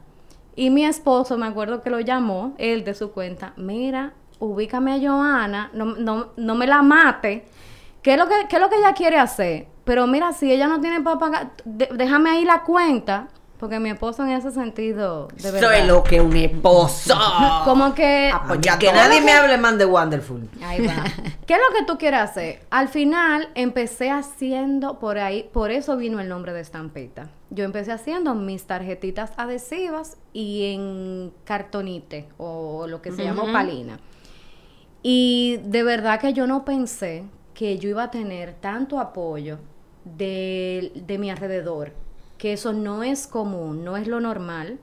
[0.58, 5.00] Y mi esposo, me acuerdo que lo llamó, él de su cuenta, mira, ubícame a
[5.00, 7.46] Joana, no, no, no me la mate.
[8.02, 9.68] ¿Qué es, lo que, ¿Qué es lo que ella quiere hacer?
[9.92, 13.28] Pero mira, si ella no tiene para pagar, de- déjame ahí la cuenta,
[13.60, 15.70] porque mi esposo en ese sentido, de verdad.
[15.80, 17.14] Soy lo que un esposo.
[17.66, 18.32] Como que...
[18.34, 18.96] Apoya que todo.
[18.96, 20.50] nadie me hable más de Wonderful.
[20.64, 20.94] Ahí va.
[21.46, 22.62] ¿Qué es lo que tú quieres hacer?
[22.70, 27.28] Al final empecé haciendo por ahí, por eso vino el nombre de estampita.
[27.50, 34.00] Yo empecé haciendo mis tarjetitas adhesivas y en cartonite o lo que se llama opalina.
[35.04, 39.60] Y de verdad que yo no pensé que yo iba a tener tanto apoyo
[40.06, 41.94] de, de mi alrededor,
[42.38, 44.80] que eso no es común, no es lo normal.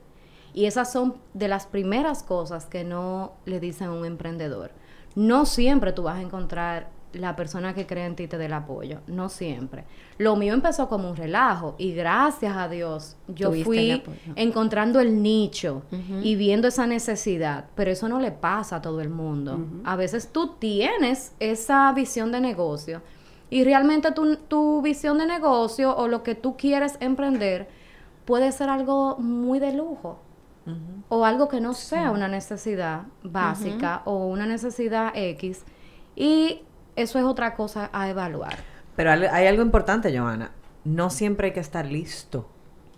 [0.53, 4.71] Y esas son de las primeras cosas que no le dicen a un emprendedor.
[5.15, 8.45] No siempre tú vas a encontrar la persona que cree en ti y te dé
[8.45, 9.83] el apoyo, no siempre.
[10.17, 14.03] Lo mío empezó como un relajo y gracias a Dios yo el fui
[14.35, 15.83] encontrando el nicho
[16.21, 19.59] y viendo esa necesidad, pero eso no le pasa a todo el mundo.
[19.83, 23.01] A veces tú tienes esa visión de negocio
[23.49, 27.67] y realmente tu, tu visión de negocio o lo que tú quieres emprender
[28.25, 30.19] puede ser algo muy de lujo
[31.07, 35.63] o algo que no sea una necesidad básica o una necesidad X
[36.15, 36.61] y
[36.95, 38.57] eso es otra cosa a evaluar.
[38.95, 40.51] Pero hay algo importante, Johanna.
[40.83, 42.47] No siempre hay que estar listo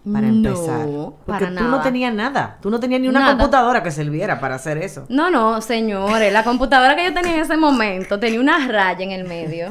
[0.04, 0.88] para No, empezar.
[0.88, 1.84] Porque para tú no nada.
[1.84, 2.58] tenías nada.
[2.62, 3.32] Tú no tenías ni una Nada.
[3.38, 5.06] computadora que sirviera para hacer eso.
[5.10, 9.12] No, no, señores, la computadora que yo tenía en ese momento tenía una raya en
[9.12, 9.68] el medio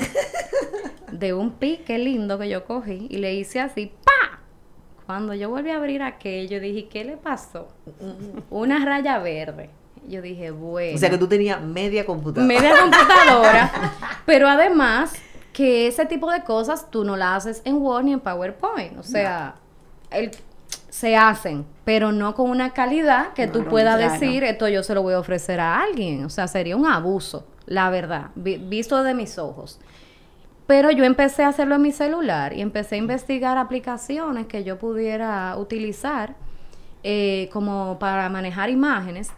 [1.13, 4.39] de un pique lindo que yo cogí y le hice así, ¡pa!
[5.07, 7.69] Cuando yo volví a abrir aquello, dije, ¿qué le pasó?
[8.51, 9.71] Una raya verde.
[10.09, 10.95] Yo dije, bueno.
[10.95, 12.47] O sea que tú tenías media computadora.
[12.47, 13.71] media computadora,
[14.27, 15.13] pero además
[15.53, 19.03] que ese tipo de cosas tú no las haces en Word ni en PowerPoint, o
[19.03, 19.57] sea,
[20.11, 20.31] el-
[20.89, 24.13] se hacen, pero no con una calidad que tú puedas claro.
[24.13, 27.47] decir, esto yo se lo voy a ofrecer a alguien, o sea, sería un abuso,
[27.67, 29.79] la verdad, vi- visto de mis ojos.
[30.67, 34.79] Pero yo empecé a hacerlo en mi celular y empecé a investigar aplicaciones que yo
[34.79, 36.35] pudiera utilizar
[37.03, 39.31] eh, como para manejar imágenes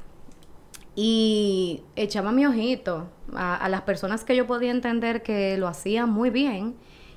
[0.94, 6.10] y echaba mi ojito a, a las personas que yo podía entender que lo hacían
[6.10, 6.74] muy bien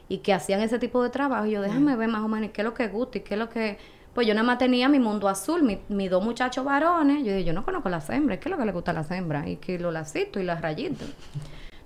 [0.09, 1.45] y que hacían ese tipo de trabajo.
[1.45, 3.39] Y yo, déjame ver más o menos qué es lo que gusta y qué es
[3.39, 3.77] lo que
[4.13, 7.17] Pues yo nada más tenía mi mundo azul, mi- mis dos muchachos varones.
[7.25, 9.11] Yo dije, yo no conozco las hembras, ¿qué es lo que le gusta a las
[9.11, 9.45] hembras?
[9.47, 11.09] Y que los lacitos y las rayitas.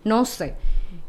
[0.04, 0.56] No sé.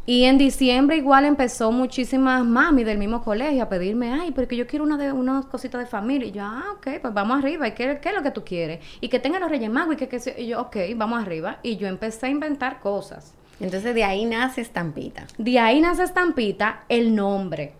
[0.06, 4.66] Y en diciembre igual empezó muchísimas mami del mismo colegio a pedirme, ay, porque yo
[4.66, 6.28] quiero una de unas cositas de familia.
[6.28, 7.68] Y yo, ah, ok, pues vamos arriba.
[7.68, 8.80] ¿Y qué, qué es lo que tú quieres?
[9.00, 10.40] Y que tenga los reyes magos y que, que se-".
[10.40, 11.58] y yo, ok, vamos arriba.
[11.62, 13.34] Y yo empecé a inventar cosas.
[13.60, 15.26] Entonces de ahí nace estampita.
[15.38, 17.74] De ahí nace Estampita el nombre.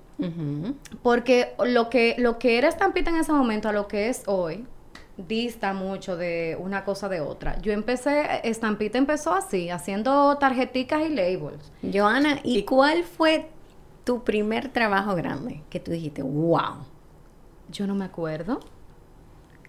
[1.03, 4.66] Porque lo que, lo que era Estampita en ese momento a lo que es hoy,
[5.16, 7.59] dista mucho de una cosa de otra.
[7.62, 11.73] Yo empecé, Estampita empezó así, haciendo tarjeticas y labels.
[11.93, 13.49] Joana, ¿y, cuál fue
[14.05, 15.62] tu primer trabajo grande?
[15.71, 16.85] Que tú dijiste, wow.
[17.71, 18.61] Yo no me acuerdo.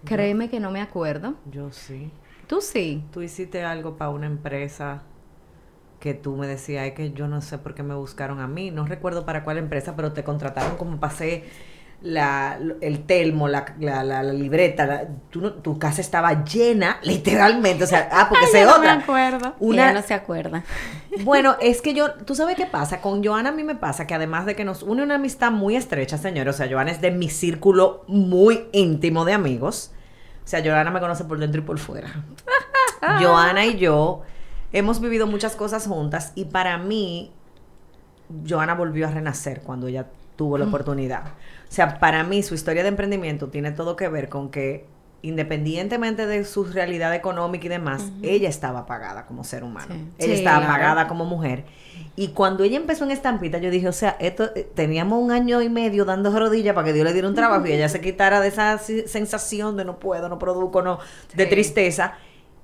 [0.04, 1.34] Créeme que no me acuerdo.
[1.50, 2.10] Yo sí.
[2.46, 3.04] Tú sí.
[3.12, 5.02] Tú hiciste algo para una empresa
[6.02, 8.72] que tú me decías, es que yo no sé por qué me buscaron a mí,
[8.72, 11.44] no recuerdo para cuál empresa, pero te contrataron como pasé
[12.02, 16.98] la, el telmo, la, la, la- la libreta, la- tú no- tu casa estaba llena,
[17.04, 18.92] literalmente, o sea, ah, porque sé yo no me otra.
[18.94, 19.54] acuerdo.
[19.60, 20.64] Una, Ella no se acuerda.
[21.22, 24.14] bueno, es que yo, tú sabes qué pasa, con Joana a mí me pasa que
[24.14, 27.12] además de que nos une una amistad muy estrecha, señor, o sea, Joana es de
[27.12, 29.92] mi círculo muy íntimo de amigos,
[30.44, 32.08] o sea, Joana me conoce por dentro y por fuera.
[33.20, 34.22] Joana y yo
[34.72, 37.32] hemos vivido muchas cosas juntas y para mí,
[38.48, 40.06] Joana volvió a renacer cuando ella
[40.36, 41.24] tuvo la oportunidad.
[41.26, 44.86] O sea, para mí su historia de emprendimiento tiene todo que ver con que
[45.24, 49.94] independientemente de su realidad económica y demás, ella estaba pagada como ser humano.
[49.94, 50.12] Sí.
[50.18, 50.72] Ella Sí, estaba claro.
[50.72, 51.64] pagada como mujer.
[52.16, 55.62] Y cuando ella empezó en Estampita, yo dije, o sea, esto eh, teníamos un año
[55.62, 58.40] y medio dando rodillas para que Dios le diera un trabajo y ella se quitara
[58.40, 60.98] de esa sensación de no puedo, no produzco, no,
[61.34, 62.14] de tristeza.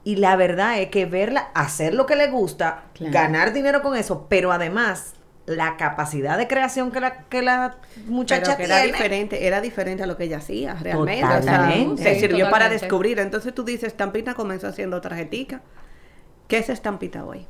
[0.05, 3.13] Y la verdad es que verla hacer lo que le gusta, Claro.
[3.13, 5.15] ganar dinero con eso, pero además
[5.47, 8.93] la capacidad de creación que la, que la muchacha Pero que era tiene.
[8.93, 11.25] diferente, era diferente a lo que ella hacía realmente.
[11.25, 12.03] O sea, Totalmente.
[12.03, 13.19] se Sí, sirvió para descubrir.
[13.19, 15.63] Entonces tú dices, Estampita comenzó haciendo tarjetica.
[16.49, 17.47] ¿Qué es Estampita hoy?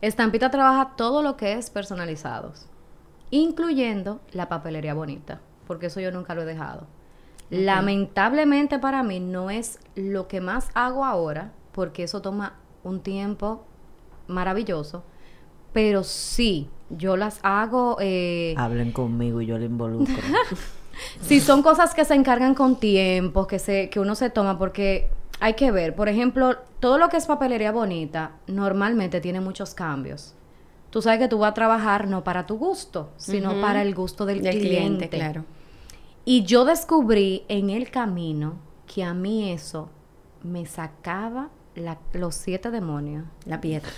[0.00, 2.66] Estampita trabaja todo lo que es personalizados,
[3.30, 6.86] incluyendo la papelería bonita, porque eso yo nunca lo he dejado.
[7.50, 12.54] Lamentablemente para mí no es lo que más hago ahora, porque eso toma
[12.84, 13.64] un tiempo
[14.28, 15.04] maravilloso,
[15.72, 17.96] pero sí, yo las hago...
[18.00, 20.14] eh, Hablen conmigo y yo le involucro.
[21.22, 25.08] Sí, son cosas que se encargan con tiempo, que, se, que uno se toma, porque
[25.40, 30.34] hay que ver, por ejemplo, todo lo que es papelería bonita normalmente tiene muchos cambios.
[30.90, 34.26] Tú sabes que tú vas a trabajar no para tu gusto, sino para el gusto
[34.26, 35.08] del, Del cliente.
[35.08, 35.44] cliente, claro.
[36.26, 38.56] Y yo descubrí en el camino
[38.86, 39.88] que a mí eso
[40.42, 43.24] me sacaba la- los siete demonios.
[43.46, 43.90] La piedra.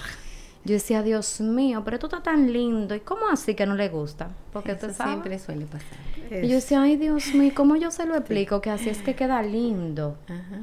[0.65, 2.95] Yo decía, Dios mío, pero tú estás tan lindo.
[2.95, 4.31] ¿Y cómo así que no le gusta?
[4.53, 5.89] Porque Eso siempre suele pasar.
[6.43, 8.61] Y yo decía, ay Dios mío, ¿cómo yo se lo explico?
[8.63, 10.17] Que así es que queda lindo.
[10.27, 10.61] Ajá.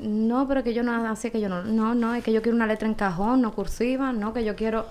[0.00, 2.54] No, pero que yo no, así que yo no, no, no, es que yo quiero
[2.56, 4.86] una letra en cajón, no cursiva, no, que yo quiero...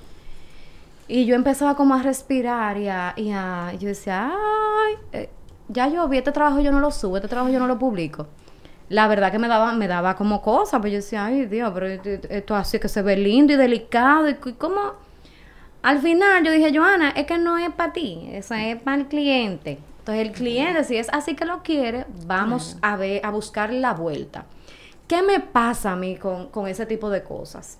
[1.07, 5.29] Y yo empezaba como a respirar y a, y a- yo decía, ay, eh,
[5.69, 8.27] ya yo vi este trabajo, yo no lo subo, este trabajo yo no lo publico.
[8.89, 11.87] La verdad que me daba, me daba como cosa, pues yo decía, ay Dios, pero
[11.87, 14.93] esto, así que se ve lindo y delicado, y cómo...
[15.81, 19.07] Al final yo dije, Joana, es que no es para ti, eso es para el
[19.07, 19.79] cliente.
[19.99, 23.93] Entonces el cliente, si es así que lo quiere, vamos a ver, a buscar la
[23.93, 24.45] vuelta.
[25.07, 27.77] ¿Qué me pasa a mí con, con ese tipo de cosas?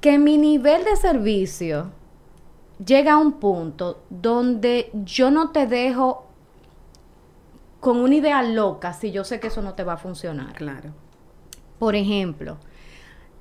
[0.00, 1.90] Que mi nivel de servicio
[2.84, 6.26] llega a un punto donde yo no te dejo
[7.82, 10.52] con una idea loca si yo sé que eso no te va a funcionar.
[10.52, 10.90] Claro.
[11.80, 12.58] Por ejemplo,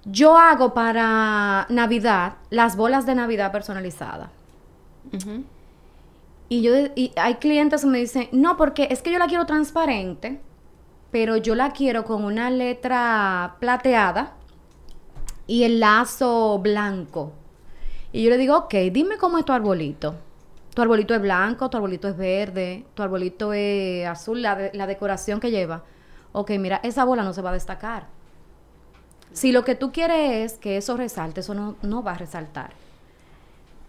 [0.04, 4.32] yo hago para Navidad las bolas de Navidad personalizadas.
[6.49, 9.45] Y yo y hay clientes que me dicen, "No, porque es que yo la quiero
[9.45, 10.41] transparente,
[11.12, 14.34] pero yo la quiero con una letra plateada
[15.45, 17.32] y el lazo blanco."
[18.12, 20.15] Y yo le digo, "Ok, dime cómo es tu arbolito."
[20.74, 24.88] Tu arbolito es blanco, tu arbolito es verde, tu arbolito es azul, la, de- la
[24.88, 25.84] decoración que lleva.
[26.32, 28.06] Ok, mira, esa bola no se va a destacar.
[29.34, 32.72] Si lo que tú quieres es que eso resalte, eso no, no va a resaltar.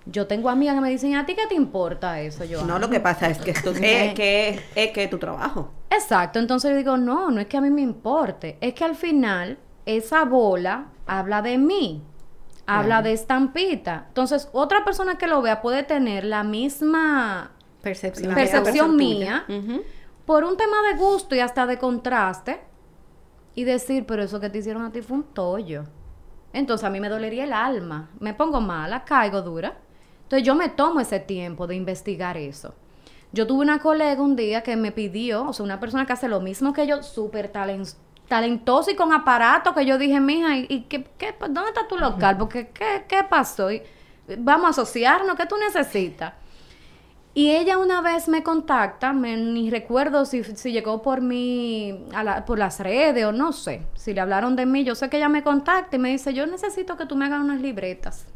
[0.06, 2.64] Yo tengo amigas que me dicen, ¿a ti qué te importa eso, yo?
[2.64, 5.70] No, lo que pasa es que esto es que, es, es que es tu trabajo.
[5.90, 8.96] Exacto, entonces yo digo, no, no es que a mí me importe, es que al
[8.96, 12.02] final esa bola habla de mí,
[12.78, 14.04] habla de estampita.
[14.08, 18.28] Entonces, otra persona que lo vea puede tener la misma Percepción.
[18.28, 19.44] La percepción mía
[20.24, 22.60] por un tema de gusto y hasta de contraste
[23.54, 25.84] y decir, pero eso que te hicieron a ti fue un tollo.
[26.52, 29.78] Entonces a mí me dolería el alma, me pongo mala, caigo dura.
[30.22, 32.74] Entonces yo me tomo ese tiempo de investigar eso.
[33.32, 36.28] Yo tuve una colega un día que me pidió, o sea, una persona que hace
[36.28, 37.94] lo mismo que yo, súper talen-
[38.34, 42.38] talentosa y con aparato, que yo dije, mija, ¿y, qué, qué- dónde está tu local?
[42.38, 43.70] Porque, ¿qué, qué pasó?
[43.70, 43.82] Y,
[44.38, 46.32] vamos a asociarnos, ¿qué tú necesitas?
[47.34, 52.22] Y ella una vez me contacta, me, ni recuerdo si, si llegó por mí, a
[52.24, 55.18] la- por las redes o no sé, si le hablaron de mí, yo sé que
[55.18, 58.26] ella me contacta y me dice, yo necesito que tú me hagas unas libretas.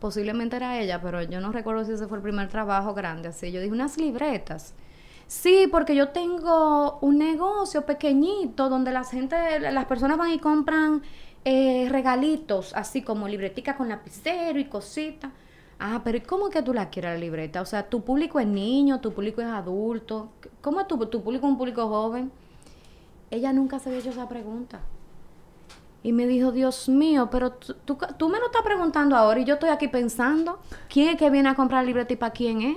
[0.00, 3.52] Posiblemente era ella, pero yo no recuerdo si ese fue el primer trabajo grande así.
[3.52, 4.74] Yo dije, unas libretas.
[5.32, 11.00] Sí, porque yo tengo un negocio pequeñito donde la gente, las personas van y compran
[11.46, 15.32] eh, regalitos, así como libretica con lapicero y cositas.
[15.78, 17.62] Ah, pero ¿y cómo es que tú la quieres la libreta?
[17.62, 20.28] O sea, tu público es niño, tu público es adulto.
[20.60, 22.30] ¿Cómo es tu, tu público un público joven?
[23.30, 24.80] Ella nunca se había hecho esa pregunta.
[26.02, 29.46] Y me dijo, Dios mío, pero tú, tú, tú me lo estás preguntando ahora y
[29.46, 32.76] yo estoy aquí pensando, ¿quién es que viene a comprar libreta y para quién es?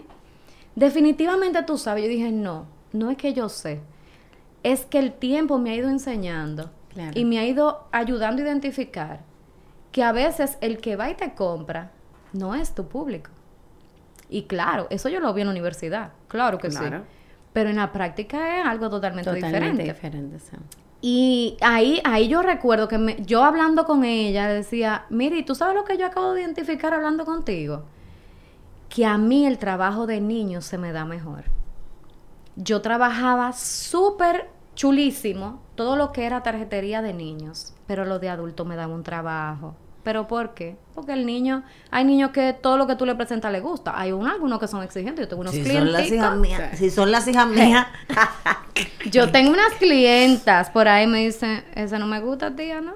[0.75, 2.03] Definitivamente tú sabes.
[2.03, 3.81] Yo dije, no, no es que yo sé.
[4.63, 7.11] Es que el tiempo me ha ido enseñando Claro.
[7.13, 9.21] y me ha ido ayudando a identificar
[9.91, 11.91] que a veces el que va y te compra
[12.33, 13.29] no es tu público.
[14.29, 16.99] Y claro, eso yo lo vi en la universidad, claro que Claro.
[16.99, 17.03] sí.
[17.53, 19.83] Pero en la práctica es algo totalmente, Totalmente diferente.
[19.83, 20.39] diferente.
[20.39, 20.57] sí.
[21.01, 25.53] Y ahí, ahí yo recuerdo que me- yo hablando con ella decía, mire, ¿y ¿tú
[25.53, 27.83] sabes lo que yo acabo de identificar hablando contigo?
[28.95, 31.43] Que a mí el trabajo de niños se me da mejor.
[32.55, 38.65] Yo trabajaba súper chulísimo todo lo que era tarjetería de niños, pero lo de adultos
[38.65, 39.75] me daba un trabajo.
[40.03, 40.77] ¿Pero por qué?
[40.93, 43.99] Porque el niño, hay niños que todo lo que tú le presentas le gusta.
[43.99, 45.25] Hay un, algunos que son exigentes.
[45.25, 47.87] Yo tengo unos Si son las hijas mías, si son las hijas mías,
[49.11, 52.93] Yo tengo unas clientas por ahí me dicen, ese no me gusta, tía, ¿no?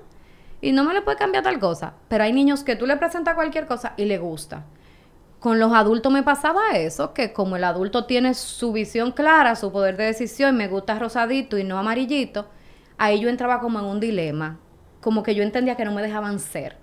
[0.61, 1.95] Y no me le puede cambiar tal cosa.
[2.07, 4.63] Pero hay niños que tú le presentas cualquier cosa y le gusta.
[5.39, 9.71] Con los adultos me pasaba eso, que como el adulto tiene su visión clara, su
[9.71, 12.47] poder de decisión, me gusta rosadito y no amarillito,
[12.97, 14.59] ahí yo entraba como en un dilema.
[15.01, 16.75] Como que yo entendía que no me dejaban ser.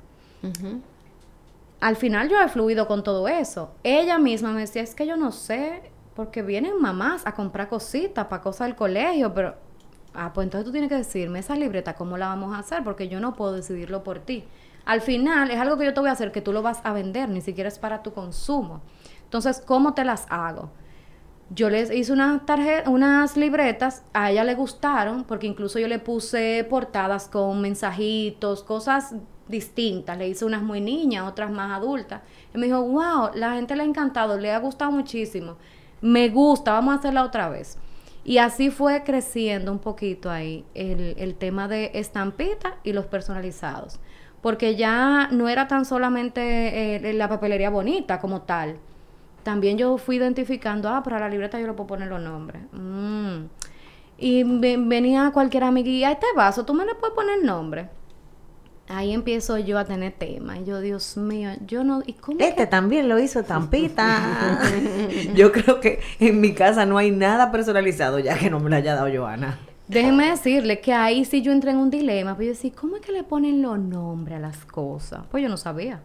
[1.81, 3.73] Al final yo he fluido con todo eso.
[3.83, 5.83] Ella misma me decía, es que yo no sé,
[6.15, 9.55] porque vienen mamás a comprar cositas para cosas del colegio, pero,
[10.15, 12.83] ah, pues entonces tú tienes que decirme esa libreta, ¿cómo la vamos a hacer?
[12.83, 14.45] Porque yo no puedo decidirlo por ti.
[14.87, 16.93] Al final es algo que yo te voy a hacer que tú lo vas a
[16.93, 18.81] vender, ni siquiera es para tu consumo.
[19.25, 20.71] Entonces, ¿cómo te las hago?
[21.51, 25.99] Yo les hice unas tarjetas, unas libretas, a ella le gustaron, porque incluso yo le
[25.99, 29.15] puse portadas con mensajitos, cosas
[29.49, 30.19] distintas.
[30.19, 32.23] Le hice unas muy niñas, otras más adultas.
[32.55, 35.57] Y me dijo, wow, la gente le ha encantado, le ha gustado muchísimo.
[36.01, 37.77] Me gusta, vamos a hacerla otra vez.
[38.25, 44.01] Y así fue creciendo un poquito ahí el, el tema de estampita y los personalizados.
[44.47, 48.77] Porque ya no era tan solamente eh, la papelería bonita como tal.
[49.43, 52.63] También yo fui identificando, ah, para la libreta yo le puedo poner los nombres.
[52.71, 53.47] Mm.
[54.19, 57.89] Y ve- venía cualquier amiguilla, este vaso, tú me le puedes poner nombre.
[58.89, 60.59] Ahí empiezo yo a tener tema.
[60.61, 62.03] Y yo, Dios mío, yo no.
[62.07, 64.61] ¿Y cómo Este que- también lo hizo Tampita.
[65.35, 68.77] Yo creo que en mi casa no hay nada personalizado ya que no me lo
[68.77, 69.59] haya dado Joana.
[69.89, 72.35] Déjenme decirle que ahí sí yo entré en un dilema.
[72.35, 75.25] Pues yo decía, ¿cómo es que le ponen los nombres a las cosas?
[75.31, 76.01] Pues yo no sabía.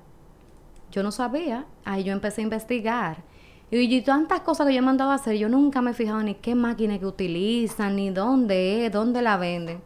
[0.91, 1.65] Yo no sabía.
[1.83, 3.23] Ahí yo empecé a investigar.
[3.73, 6.35] Y, tantas cosas que yo he mandado a hacer, yo nunca me he fijado ni
[6.35, 9.81] qué máquina que utilizan, ni dónde es, dónde la venden.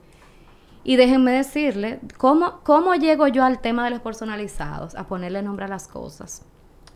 [0.83, 4.95] Y déjenme decirle, ¿cómo, ¿cómo llego yo al tema de los personalizados?
[4.95, 6.43] A ponerle nombre a las cosas.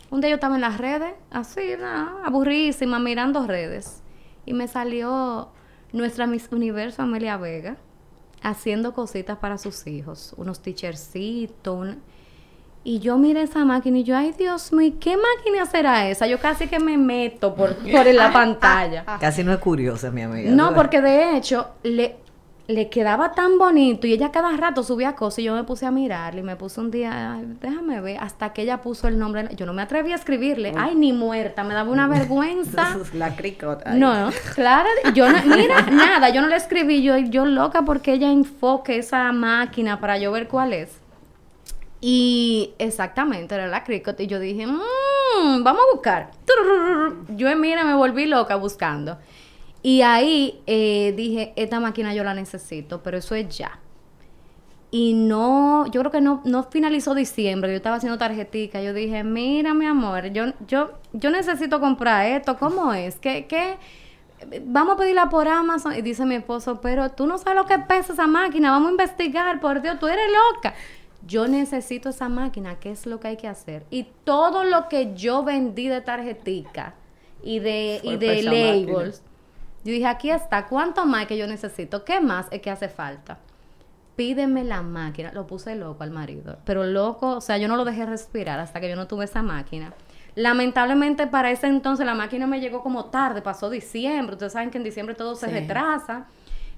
[0.10, 4.02] Un día yo estaba en las redes, así, nada, aburridísima, mirando redes.
[4.48, 5.52] Y me salió
[5.92, 7.78] nuestra Miss Universo Amelia Vega
[8.42, 11.78] haciendo cositas para sus hijos, unos teachercitos.
[11.78, 12.02] un-
[12.86, 16.28] Y yo miré esa máquina y yo, ay Dios mío, ¿y ¿qué máquina será esa?
[16.28, 19.04] Yo casi que me meto por, por la pantalla.
[19.20, 20.50] Casi no es curiosa, mi amiga.
[20.52, 22.16] No, porque de hecho le,
[22.70, 25.92] le quedaba tan bonito y ella cada rato subía cosas y yo me puse a
[25.92, 29.50] mirarle y me puse un día, "Ay, déjame ver, hasta que ella puso el nombre.
[29.56, 32.96] Yo no me atreví a escribirle, ay, ni muerta, me daba una vergüenza.
[33.14, 33.94] La cricota.
[33.96, 38.32] No, Clara, yo no, mira, nada, yo no le escribí, yo, yo loca porque ella
[38.32, 41.00] enfoque esa máquina para yo ver cuál es.
[42.02, 44.20] Y exactamente, era la Cricut.
[44.20, 46.30] Y yo dije, "Mm, vamos a buscar.
[47.36, 49.18] Yo, mira, me volví loca buscando.
[49.82, 53.80] Y ahí eh, dije, esta máquina yo la necesito, pero eso es ya.
[54.92, 59.24] Y no, yo creo que no, no finalizó diciembre, yo estaba haciendo tarjetica, yo dije,
[59.24, 63.18] mira mi amor, yo, yo, yo necesito comprar esto, ¿cómo es?
[63.20, 63.78] ¿Qué, qué?
[64.64, 65.96] Vamos a pedirla por Amazon.
[65.96, 68.92] Y dice mi esposo, pero tú no sabes lo que pesa esa máquina, vamos a
[68.92, 70.26] investigar, por Dios, tú eres
[70.56, 70.74] loca.
[71.28, 73.86] Yo necesito esa máquina, ¿qué es lo que hay que hacer?
[73.92, 76.96] Y todo lo que yo vendí de tarjetica,
[77.44, 79.29] y de, y de máquina.
[79.90, 82.06] Yo dije, aquí está, ¿cuánto más que yo necesito?
[82.06, 83.40] ¿Qué más es que hace falta?
[84.16, 85.32] Pídeme la máquina.
[85.34, 86.60] Lo puse loco al marido.
[86.64, 89.42] Pero loco, o sea, yo no lo dejé respirar hasta que yo no tuve esa
[89.42, 89.92] máquina.
[90.36, 94.36] Lamentablemente para ese entonces la máquina me llegó como tarde, pasó diciembre.
[94.36, 96.28] Ustedes saben que en diciembre todo se retrasa.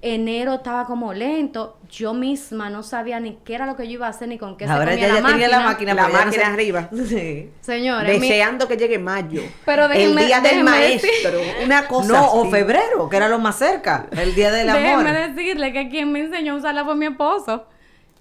[0.04, 1.78] Enero estaba como lento.
[1.88, 4.56] Yo misma no sabía ni qué era lo que yo iba a hacer ni con
[4.56, 5.94] qué Ahora se comía ya, la ya tenía la máquina.
[5.94, 6.88] La no máquina sé- arriba.
[7.06, 7.50] Sí.
[7.60, 9.42] Señores, mi- Deseando que llegue mayo.
[9.64, 11.40] Pero el déjenme- día del déjenme maestro.
[11.64, 14.06] Una cosa No, o febrero, que era lo más cerca.
[14.10, 15.04] El día del amor.
[15.04, 17.66] Déjeme decirle que quien me enseñó a usarla fue mi esposo.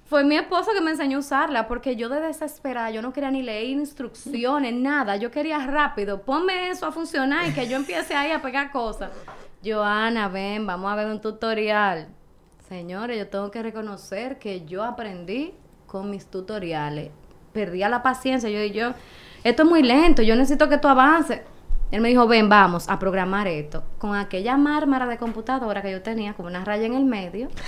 [0.07, 3.31] Fue mi esposo que me enseñó a usarla porque yo de desesperada, yo no quería
[3.31, 5.15] ni leer instrucciones, nada.
[5.15, 9.09] Yo quería rápido, ponme eso a funcionar y que yo empiece ahí a pegar cosas.
[9.63, 12.07] Joana, ven, vamos a ver un tutorial.
[12.67, 15.53] Señores, yo tengo que reconocer que yo aprendí
[15.87, 17.11] con mis tutoriales.
[17.53, 18.93] Perdía la paciencia, yo y yo,
[19.43, 21.41] esto es muy lento, yo necesito que tú avances.
[21.91, 23.83] Él me dijo, ven, vamos a programar esto.
[23.97, 27.49] Con aquella mármara de computadora que yo tenía, con una raya en el medio.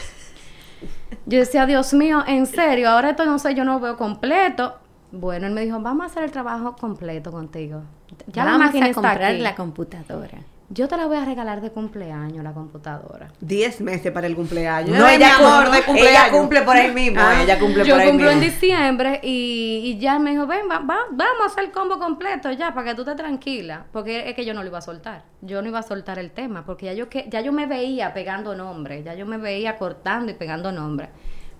[1.26, 4.76] Yo decía, Dios mío, en serio, ahora esto no sé, yo no lo veo completo.
[5.14, 7.84] Bueno, él me dijo, vamos a hacer el trabajo completo contigo.
[8.28, 9.42] Ya la Vamos máquina a está comprar aquí.
[9.42, 10.40] la computadora.
[10.74, 13.28] Yo te la voy a regalar de cumpleaños, la computadora.
[13.42, 14.98] 10 meses para el cumpleaños.
[14.98, 16.22] No, ella, mi amor, cumple, de cumpleaños.
[16.24, 17.20] ella cumple por ahí mismo.
[17.22, 17.44] Ah.
[17.44, 20.80] ella cumple Yo por ahí cumplo en diciembre y, y ya me dijo, ven, va-
[20.80, 23.86] va- vamos a hacer el combo completo ya, para que tú estés tranquila.
[23.92, 25.26] Porque es que yo no lo iba a soltar.
[25.42, 28.12] Yo no iba a soltar el tema, porque ya yo, que, ya yo me veía
[28.16, 31.10] pegando nombres, ya yo me veía cortando y pegando nombres.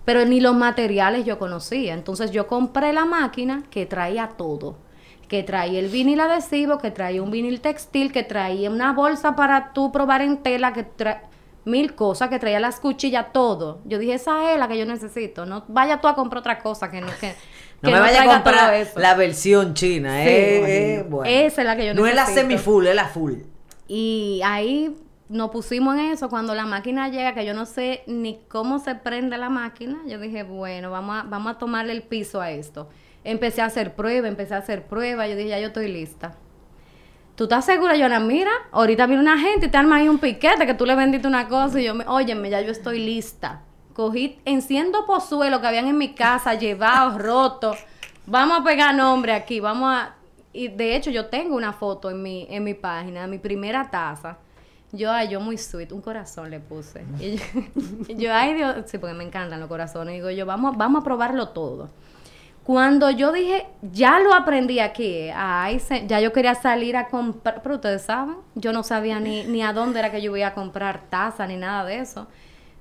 [0.04, 1.94] Pero ni los materiales yo conocía.
[1.94, 4.78] Entonces yo compré la máquina que traía todo.
[5.28, 9.72] Que traía el vinil adhesivo, que traía un vinil textil, que traía una bolsa para
[9.72, 11.22] tú probar en tela, que traía
[11.64, 13.80] mil cosas, que traía las cuchillas, todo.
[13.86, 15.46] Yo dije, esa es la que yo necesito.
[15.46, 17.34] No vaya tú a comprar otra cosa que no, que,
[17.82, 21.30] No que me vaya a comprar la versión china, Sí, eh, eh, bueno.
[21.30, 22.42] Esa es la que yo No es la necesito.
[22.48, 23.34] semi-full, es la full.
[23.88, 24.94] Y ahí
[25.30, 26.28] nos pusimos en eso.
[26.28, 30.18] Cuando la máquina llega, que yo no sé ni cómo se prende la máquina, yo
[30.18, 32.88] dije, bueno, vamos a, vamos a tomarle el piso a esto.
[33.24, 35.26] Empecé a hacer prueba, empecé a hacer prueba.
[35.26, 36.36] Yo dije, ya yo estoy lista.
[37.34, 38.20] ¿Tú estás segura, Joana?
[38.20, 41.26] Mira, ahorita viene una gente y te arma ahí un piquete que tú le vendiste
[41.26, 43.62] una cosa y yo me, óyeme, ya yo estoy lista.
[43.92, 47.76] Cogí, enciendo pozuelo que habían en mi casa, llevados, rotos.
[48.26, 50.14] Vamos a pegar nombre aquí, vamos a...
[50.52, 53.90] Y de hecho yo tengo una foto en mi, en mi página, de mi primera
[53.90, 54.38] taza.
[54.92, 57.04] Yo, ay, yo muy sweet, un corazón le puse.
[57.18, 57.42] Y yo,
[58.08, 60.14] y ay, Dios, sí, porque me encantan los corazones.
[60.14, 61.90] Digo yo, vamos, vamos a probarlo todo.
[62.64, 67.60] Cuando yo dije, ya lo aprendí aquí, ay, se- ya yo quería salir a comprar,
[67.62, 70.54] pero ustedes saben, yo no sabía ni, ni a dónde era que yo iba a
[70.54, 72.26] comprar taza ni nada de eso.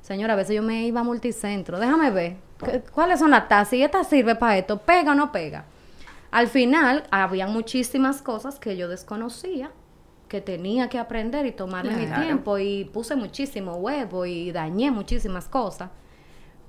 [0.02, 3.74] Señora, a veces yo me iba a multicentro, déjame ver, ¿qué- ¿cuáles son las tazas?
[3.74, 4.78] ¿Y esta sirve para esto?
[4.78, 5.66] ¿Pega o no pega?
[6.32, 9.70] Al final, había muchísimas cosas que yo desconocía,
[10.30, 12.22] que tenía que aprender y tomarme mi Claro.
[12.24, 15.90] tiempo, y puse muchísimo huevo y dañé muchísimas cosas.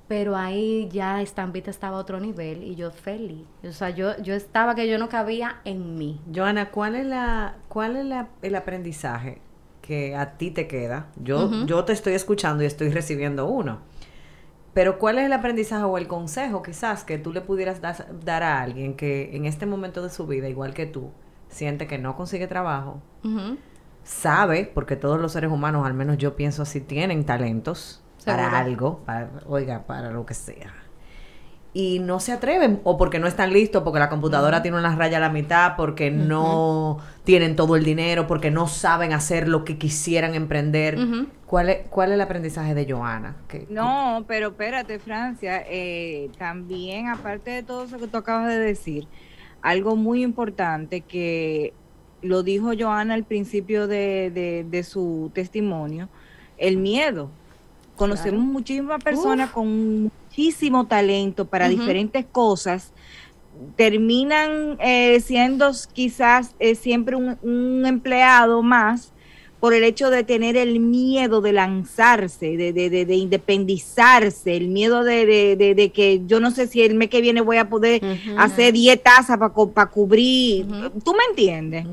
[0.06, 3.46] Pero ahí ya Estampita estaba a otro nivel y yo feliz.
[3.66, 6.20] O sea, yo, yo estaba que yo no cabía en mí.
[6.34, 9.40] Joana, ¿cuál es la, cuál es la- el aprendizaje
[9.80, 11.06] que a ti te queda?
[11.22, 13.78] Yo, yo te estoy escuchando y estoy recibiendo uno.
[14.74, 18.42] Pero ¿cuál es el aprendizaje o el consejo quizás que tú le pudieras das- dar
[18.42, 21.12] a alguien que en este momento de su vida, igual que tú,
[21.48, 23.00] siente que no consigue trabajo,
[24.02, 28.02] sabe, porque todos los seres humanos, al menos yo pienso así, tienen talentos
[28.32, 30.72] para algo, para, oiga, para lo que sea.
[31.76, 35.16] Y no se atreven, o porque no están listos, porque la computadora tiene una raya
[35.16, 39.76] a la mitad, porque no tienen todo el dinero, porque no saben hacer lo que
[39.76, 40.96] quisieran emprender.
[41.46, 43.34] ¿Cuál, es, ¿Cuál es el aprendizaje de Joana?
[43.68, 49.08] No, pero espérate, Francia, eh, también aparte de todo eso que tú acabas de decir,
[49.60, 51.72] algo muy importante que
[52.22, 56.08] lo dijo Joana al principio de, de- de su testimonio,
[56.56, 57.30] el miedo.
[57.96, 62.92] Conocemos muchísimas personas con muchísimo talento para diferentes cosas,
[63.76, 69.12] terminan eh, siendo quizás eh, siempre un, un empleado más
[69.60, 74.68] por el hecho de tener el miedo de lanzarse, de, de, de, de independizarse, el
[74.68, 78.02] miedo de, que yo no sé si el mes que viene voy a poder
[78.36, 80.66] hacer 10 tazas para cubrir.
[81.02, 81.86] ¿Tú me entiendes?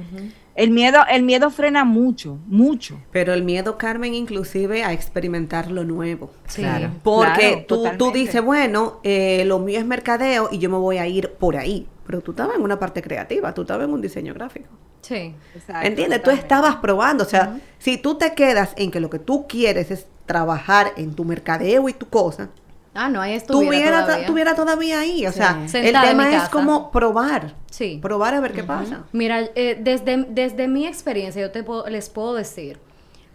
[0.61, 3.01] El miedo, el miedo frena mucho, mucho.
[3.09, 6.29] Pero el miedo, Carmen, inclusive a experimentar lo nuevo.
[6.45, 6.61] Sí.
[6.61, 6.91] Claro.
[7.01, 10.99] Porque Claro, tú, tú dices, bueno, eh, lo mío es mercadeo y yo me voy
[10.99, 11.87] a ir por ahí.
[12.05, 14.67] Pero tú estabas en una parte creativa, tú estabas en un diseño gráfico.
[15.01, 15.33] Sí.
[15.55, 16.21] Exacto, ¿Entiendes?
[16.21, 17.23] Tú estabas probando.
[17.23, 21.15] O sea, si tú te quedas en que lo que tú quieres es trabajar en
[21.15, 22.51] tu mercadeo y tu cosa,
[22.93, 24.25] Ah, no, ahí estuviera tuviera, todavía.
[24.27, 25.25] tuviera todavía ahí.
[25.25, 25.37] O Sí.
[25.37, 27.55] sea, el Sentada tema es como probar.
[27.69, 27.99] Sí.
[28.01, 29.03] Probar a ver qué pasa.
[29.13, 32.79] Mira, eh, desde, desde mi experiencia, yo te puedo- les puedo decir,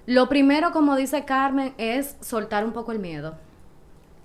[0.05, 3.35] lo primero, como dice Carmen, es soltar un poco el miedo.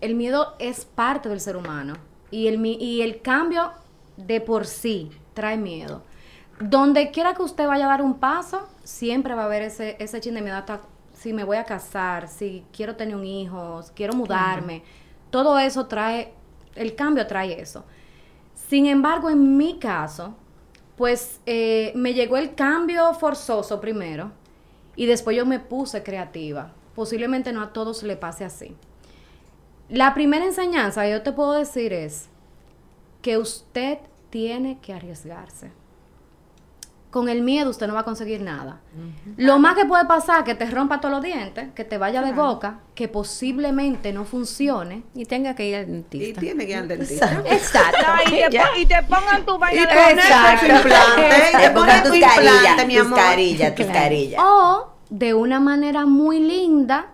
[0.01, 1.93] El miedo es parte del ser humano
[2.29, 3.71] y el, mi- y el cambio
[4.17, 6.03] de por sí trae miedo.
[6.59, 10.19] Donde quiera que usted vaya a dar un paso, siempre va a haber ese, ese
[10.19, 10.82] chin de miedo hasta
[11.13, 14.84] si me voy a casar, si quiero tener un hijo, si quiero mudarme.
[15.32, 16.34] Todo eso trae,
[16.75, 17.84] el cambio trae eso.
[18.53, 20.36] Sin embargo, en mi caso,
[20.95, 24.32] pues eh, me llegó el cambio forzoso primero
[24.95, 26.71] y después yo me puse creativa.
[26.93, 28.75] Posiblemente no a todos le pase así.
[29.89, 32.29] La primera enseñanza que yo te puedo decir es
[33.21, 35.71] que usted tiene que arriesgarse.
[37.12, 38.80] Con el miedo usted no va a conseguir nada.
[39.38, 42.22] Lo más que puede pasar es que te rompa todos los dientes, que te vaya
[42.22, 45.03] de boca, que posiblemente no funcione.
[45.14, 46.39] Y tenga que ir al Y dentista.
[46.39, 47.41] tiene que ir al dentista.
[47.45, 47.97] Exacto.
[48.78, 49.84] Y, te, y pongan tu vaina Y
[50.14, 50.66] Exacto.
[50.68, 51.30] tu implante.
[51.51, 53.20] Te Te pongan tus tu carillas, implante, mi tus amor.
[53.20, 54.41] carillas, tus carillas.
[54.43, 57.07] O de una manera muy linda,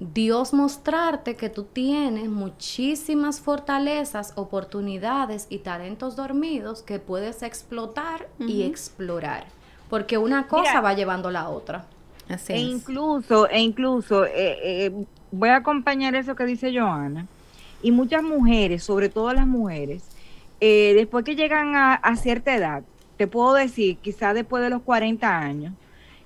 [0.00, 8.62] Dios mostrarte que tú tienes muchísimas fortalezas, oportunidades y talentos dormidos que puedes explotar y
[8.62, 9.52] explorar.
[9.90, 10.80] Porque una cosa Mira.
[10.80, 11.90] va llevando la otra.
[12.28, 12.62] Así E es.
[12.62, 17.28] incluso, e incluso, eh, eh, voy a acompañar eso que dice Joana.
[17.82, 20.12] Y muchas mujeres, sobre todo las mujeres,
[20.60, 22.84] eh, después que llegan a, a cierta edad,
[23.16, 25.74] te puedo decir, quizás después de los 40 años,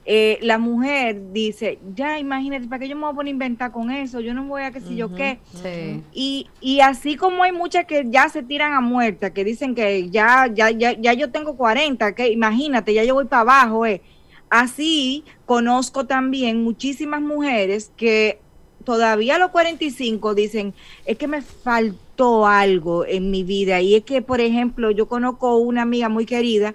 [0.07, 3.73] eh, la mujer dice, ya imagínate, ¿para qué yo me voy a poner a inventar
[3.73, 4.21] con eso?
[4.21, 5.39] Yo no voy a qué sé yo qué.
[5.63, 6.03] Sí.
[6.13, 10.11] Y, y así como hay muchas que ya se tiran a muerta, que dicen que
[10.11, 14.03] ya, ya, ya, ya yo tengo 40, que imagínate, ya yo voy para abajo, eh.
[14.51, 18.39] Así conozco también muchísimas mujeres que
[18.85, 20.75] todavía a los 45 dicen,
[21.07, 23.81] es que me faltó algo en mi vida.
[23.81, 26.75] Y es que, por ejemplo, yo conozco una amiga muy querida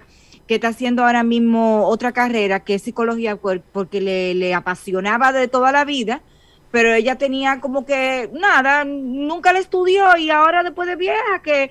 [0.50, 5.30] que está haciendo ahora mismo otra carrera, que es psicología, por- porque le, le apasionaba
[5.32, 6.22] de toda la vida,
[6.72, 11.70] pero ella tenía como que nada, nunca la estudió y ahora después de vieja, que,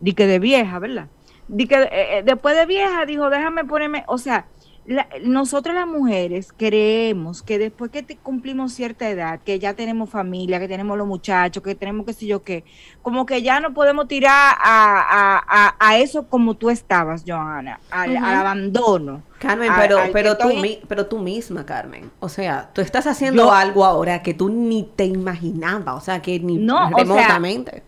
[0.00, 1.06] di que de vieja, ¿verdad?
[1.46, 4.46] Di que eh, eh, después de vieja dijo, déjame ponerme, o sea,
[4.86, 10.10] la- nosotras las mujeres creemos que después que te- cumplimos cierta edad, que ya tenemos
[10.10, 12.64] familia, que tenemos los muchachos, que tenemos qué sé yo qué,
[13.02, 17.80] como que ya no podemos tirar a, a- a- a eso como tú estabas, Johanna,
[17.90, 19.22] al, al abandono.
[19.38, 22.10] Carmen, pero, al pero, tú, mi- pero tú misma, Carmen.
[22.20, 26.20] O sea, tú estás haciendo Yo- algo ahora que tú ni te imaginabas, o sea,
[26.22, 27.82] que ni No, o sea, remotamente.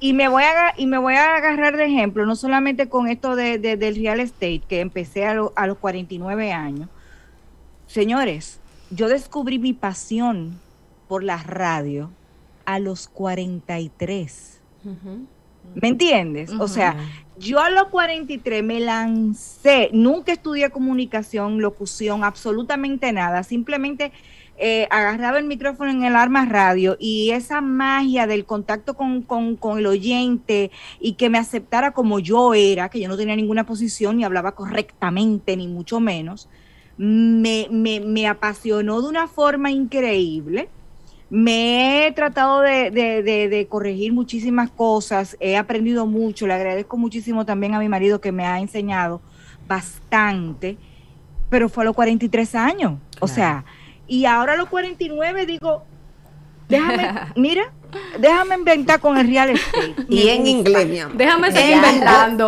[0.00, 3.34] Y me voy a y me voy a agarrar de ejemplo, no solamente con esto
[3.36, 6.88] de, de- del real estate, que empecé a, lo- a los 49 años.
[7.86, 10.60] Señores, yo descubrí mi pasión
[11.08, 12.10] por la radio
[12.64, 14.60] a los 43.
[15.74, 16.50] ¿Me entiendes?
[16.52, 16.96] O sea,
[17.38, 24.12] yo a los 43 me lancé, nunca estudié comunicación, locución, absolutamente nada, simplemente
[24.60, 29.78] eh, agarraba el micrófono en el arma radio y esa magia del contacto con, con-
[29.78, 34.16] el oyente y que me aceptara como yo era, que yo no tenía ninguna posición
[34.16, 36.48] ni hablaba correctamente, ni mucho menos,
[36.96, 40.68] me, me- apasionó de una forma increíble.
[41.30, 47.74] Me he tratado de- de corregir muchísimas cosas, he aprendido mucho, le agradezco muchísimo también
[47.74, 49.20] a mi marido que me ha enseñado
[49.68, 50.76] bastante,
[51.50, 53.64] pero fue a los 43 años, o sea,
[54.08, 55.84] y ahora a los 49 digo,
[56.68, 57.70] déjame, mira,
[58.18, 59.94] déjame inventar con el real estate.
[60.08, 61.16] Y en inglés, mi amor.
[61.16, 62.46] Déjame seguir inventando.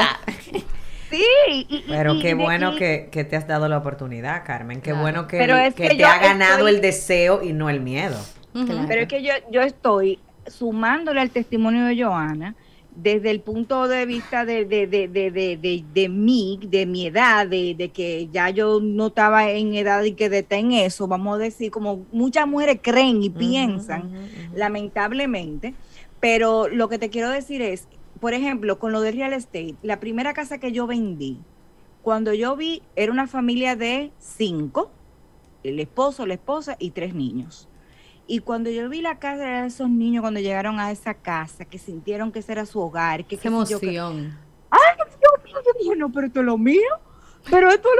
[1.10, 3.78] Sí, y- y- Pero y- qué y- bueno y- que, que te has dado la
[3.78, 4.80] oportunidad, Carmen.
[4.80, 5.00] Qué Claro.
[5.02, 7.80] bueno que, Pero es que que te ha ganado estoy- el deseo y no el
[7.80, 8.16] miedo.
[8.52, 12.54] Pero es que yo, yo estoy sumándole al testimonio de Joana
[13.02, 17.90] desde el punto de vista de, de, de, de, de, mí, de mi edad, de,
[17.94, 21.38] que ya yo no estaba en edad y que de estar en eso, vamos a
[21.38, 24.10] decir, como muchas mujeres creen y piensan,
[24.54, 25.74] lamentablemente.
[26.20, 27.88] Pero lo que te quiero decir es,
[28.20, 31.38] por ejemplo, con lo de real estate, la primera casa que yo vendí,
[32.02, 34.90] cuando yo vi, era una familia de cinco,
[35.62, 37.69] el esposo, la esposa y tres niños.
[38.32, 41.78] Y cuando yo vi la casa de esos niños, cuando llegaron a esa casa, que
[41.78, 44.38] sintieron que ese era su hogar, que Qué yo, emoción.
[44.70, 45.62] ¡Ay, Dios mío!
[45.66, 46.80] Yo dije, no, pero esto es lo mío.
[47.50, 47.96] Pero esto es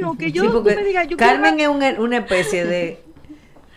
[0.00, 0.18] lo mío.
[0.18, 3.02] Que yo Sí, tú porque me digas, yo Carmen quiero- es un- una especie de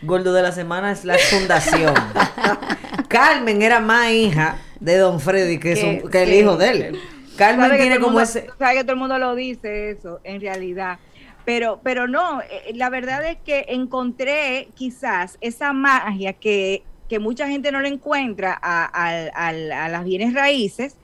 [0.02, 1.94] gordo de la semana es la fundación.
[3.10, 7.00] Carmen era más hija de Don Freddy que, Que- su- que el hijo de él.
[7.36, 8.48] Carmen tiene como mundo- ese...
[8.58, 11.00] sabes que todo el mundo lo dice eso, en realidad.
[11.48, 17.48] Pero, pero no, eh, la verdad es que encontré quizás esa magia que que mucha
[17.48, 19.48] gente no le encuentra a, a- a-
[19.86, 20.98] a las bienes raíces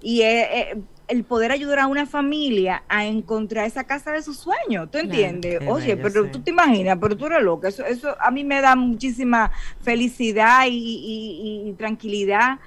[0.00, 0.74] y eh,
[1.06, 5.60] el poder ayudar a una familia a encontrar esa casa de sus sueños, ¿tú entiendes?
[5.66, 8.74] Oye, pero tú te imaginas, pero tú eres loca, eso, eso a mí me da
[8.74, 12.58] muchísima felicidad y, y- y- y tranquilidad.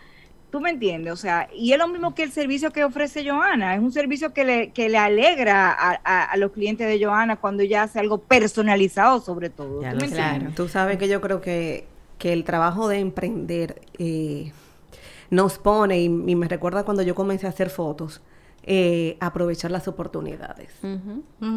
[0.53, 1.11] ¿Tú me entiendes?
[1.11, 3.73] O sea, y es lo mismo que el servicio que ofrece Joana.
[3.73, 7.37] Es un servicio que le, que le alegra a, a- a los clientes de Joana
[7.37, 9.81] cuando ella hace algo personalizado sobre todo.
[9.81, 10.11] Ya ¿Tú lo me?
[10.11, 10.51] Claro.
[10.55, 11.87] Tú sabes que yo creo que,
[12.19, 14.51] que el trabajo de emprender eh,
[15.31, 18.21] nos pone, y, y me recuerda cuando yo comencé a hacer fotos,
[18.61, 20.69] eh, aprovechar las oportunidades.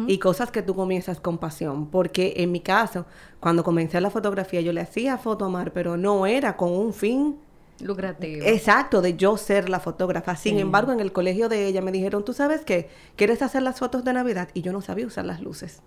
[0.07, 1.85] Y cosas que tú comienzas con pasión.
[1.91, 3.05] Porque en mi caso,
[3.39, 6.93] cuando comencé la fotografía, yo le hacía foto a Mar, pero no era con un
[6.95, 7.37] fin
[7.79, 8.45] Lucrativo.
[8.45, 10.35] exacto de yo ser la fotógrafa.
[10.35, 12.89] Sin embargo, en el colegio de ella me dijeron, ¿tú sabes qué?
[13.15, 14.49] ¿Quieres hacer las fotos de Navidad?
[14.53, 15.81] Y yo no sabía usar las luces.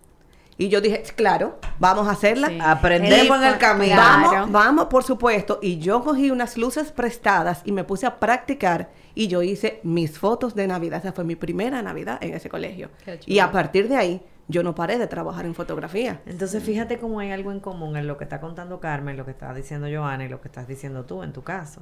[0.61, 2.49] Y yo dije, claro, vamos a hacerla.
[2.49, 2.59] Sí.
[2.61, 3.95] Aprendemos en el camino.
[3.95, 4.31] Claro.
[4.31, 5.59] Vamos, vamos, por supuesto.
[5.63, 10.19] Y yo cogí unas luces prestadas y me puse a practicar y yo hice mis
[10.19, 11.01] fotos de Navidad.
[11.01, 12.91] Esa fue mi primera Navidad en ese colegio.
[13.25, 16.21] Y a partir de ahí, yo no paré de trabajar en fotografía.
[16.27, 19.31] Entonces, fíjate cómo hay algo en común en lo que está contando Carmen, lo que
[19.31, 21.81] está diciendo Joana y lo que estás diciendo tú en tu caso.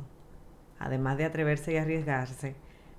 [0.79, 2.55] Además de atreverse y arriesgarse,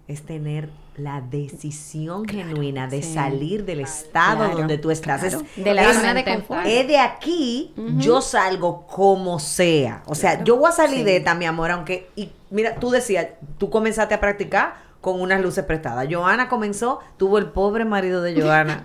[0.07, 3.13] es tener la decisión genuina de sí.
[3.13, 5.24] salir del estado Claro, donde tú estás.
[5.24, 6.65] Es- De la zona de confort.
[6.65, 10.01] es de aquí, yo salgo como sea.
[10.07, 13.28] O sea, yo voy a salir de esta, mi amor, aunque, y mira, tú decías,
[13.59, 16.08] tú comenzaste a practicar con unas luces prestadas.
[16.10, 18.84] Joana comenzó, tuvo el pobre marido de Joana,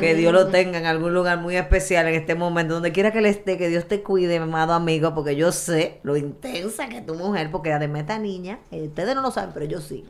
[0.00, 3.20] que Dios lo tenga en algún lugar muy especial en este momento, donde quiera que
[3.20, 7.06] le esté, que Dios te cuide, amado amigo, porque yo sé lo intensa que es
[7.06, 10.04] tu mujer, porque además esta niña, eh, ustedes no lo saben, pero yo sí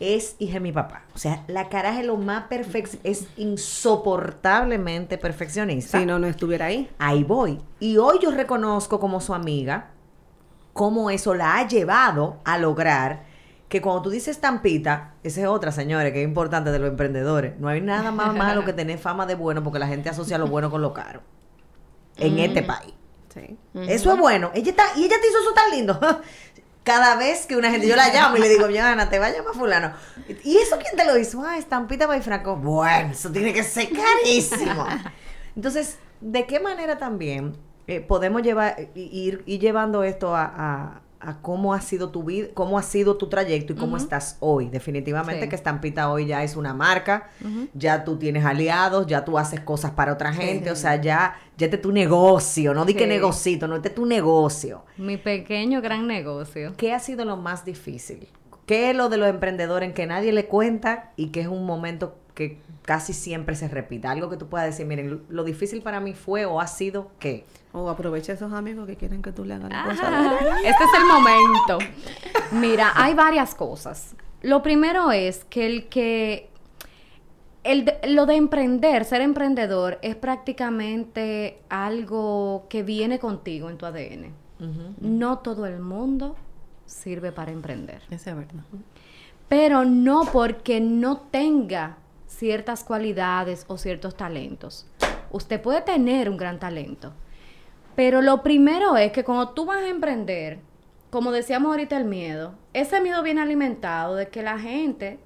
[0.00, 1.02] es hija de mi papá.
[1.14, 6.00] O sea, la caraja es lo más perfecto, es insoportablemente perfeccionista.
[6.00, 6.90] Si no, no estuviera ahí.
[6.98, 7.60] Ahí voy.
[7.78, 9.90] Y hoy yo reconozco como su amiga
[10.72, 13.29] cómo eso la ha llevado a lograr
[13.70, 17.58] que cuando tú dices estampita, esa es otra, señores, que es importante de los emprendedores.
[17.58, 20.48] No hay nada más malo que tener fama de bueno porque la gente asocia lo
[20.48, 21.22] bueno con lo caro.
[22.18, 22.92] En este país.
[23.32, 23.56] Sí.
[23.88, 24.50] Eso es bueno.
[24.54, 25.98] Ella está, y ella te hizo eso tan lindo.
[26.82, 29.30] Cada vez que una gente, yo la llamo y le digo, Joana, te va a
[29.30, 29.92] llamar fulano.
[30.42, 31.42] ¿Y eso quién te lo hizo?
[31.44, 32.56] Ah, estampita by Franco.
[32.56, 34.84] Bueno, eso tiene que ser carísimo.
[35.54, 37.56] Entonces, ¿de qué manera también
[37.86, 42.48] eh, podemos llevar, ir, ir llevando esto a, a- a cómo ha sido tu vida,
[42.54, 44.68] cómo ha sido tu trayecto y cómo estás hoy?
[44.68, 45.48] Definitivamente Sí.
[45.48, 47.28] que Estampita hoy ya es una marca,
[47.74, 51.66] ya tú tienes aliados, ya tú haces cosas para otra gente, o sea, ya, ya
[51.66, 54.84] este es tu negocio, no di que negocito, no este es tu negocio.
[54.96, 56.72] Mi pequeño gran negocio.
[56.76, 58.26] ¿Qué ha sido lo más difícil?
[58.66, 61.66] ¿Qué es lo de los emprendedores en que nadie le cuenta y que es un
[61.66, 64.10] momento que casi siempre se repita?
[64.10, 67.44] Algo que tú puedas decir, miren, lo difícil para mí fue o ha sido que...
[67.72, 70.02] O aprovecha esos amigos que quieren que tú le hagas la cosa.
[70.06, 71.78] Ah, este es el momento.
[72.52, 74.14] Mira, hay varias cosas.
[74.42, 76.50] Lo primero es que el que
[77.62, 83.86] el de- lo de emprender, ser emprendedor, es prácticamente algo que viene contigo en tu
[83.86, 84.32] ADN.
[85.00, 86.36] No todo el mundo
[86.86, 88.02] sirve para emprender.
[88.10, 88.62] Eso es verdad.
[89.48, 91.96] Pero no porque no tenga
[92.26, 94.86] ciertas cualidades o ciertos talentos.
[95.30, 97.12] Usted puede tener un gran talento.
[98.00, 100.60] Pero lo primero es que cuando tú vas a emprender,
[101.10, 105.20] como decíamos ahorita el miedo, ese miedo viene alimentado de que la gente,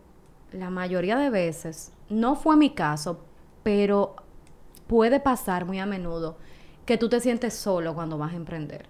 [0.51, 3.21] la mayoría de veces, no fue mi caso,
[3.63, 4.17] pero
[4.89, 6.37] puede pasar muy a menudo
[6.85, 8.87] que tú te sientes solo cuando vas a emprender.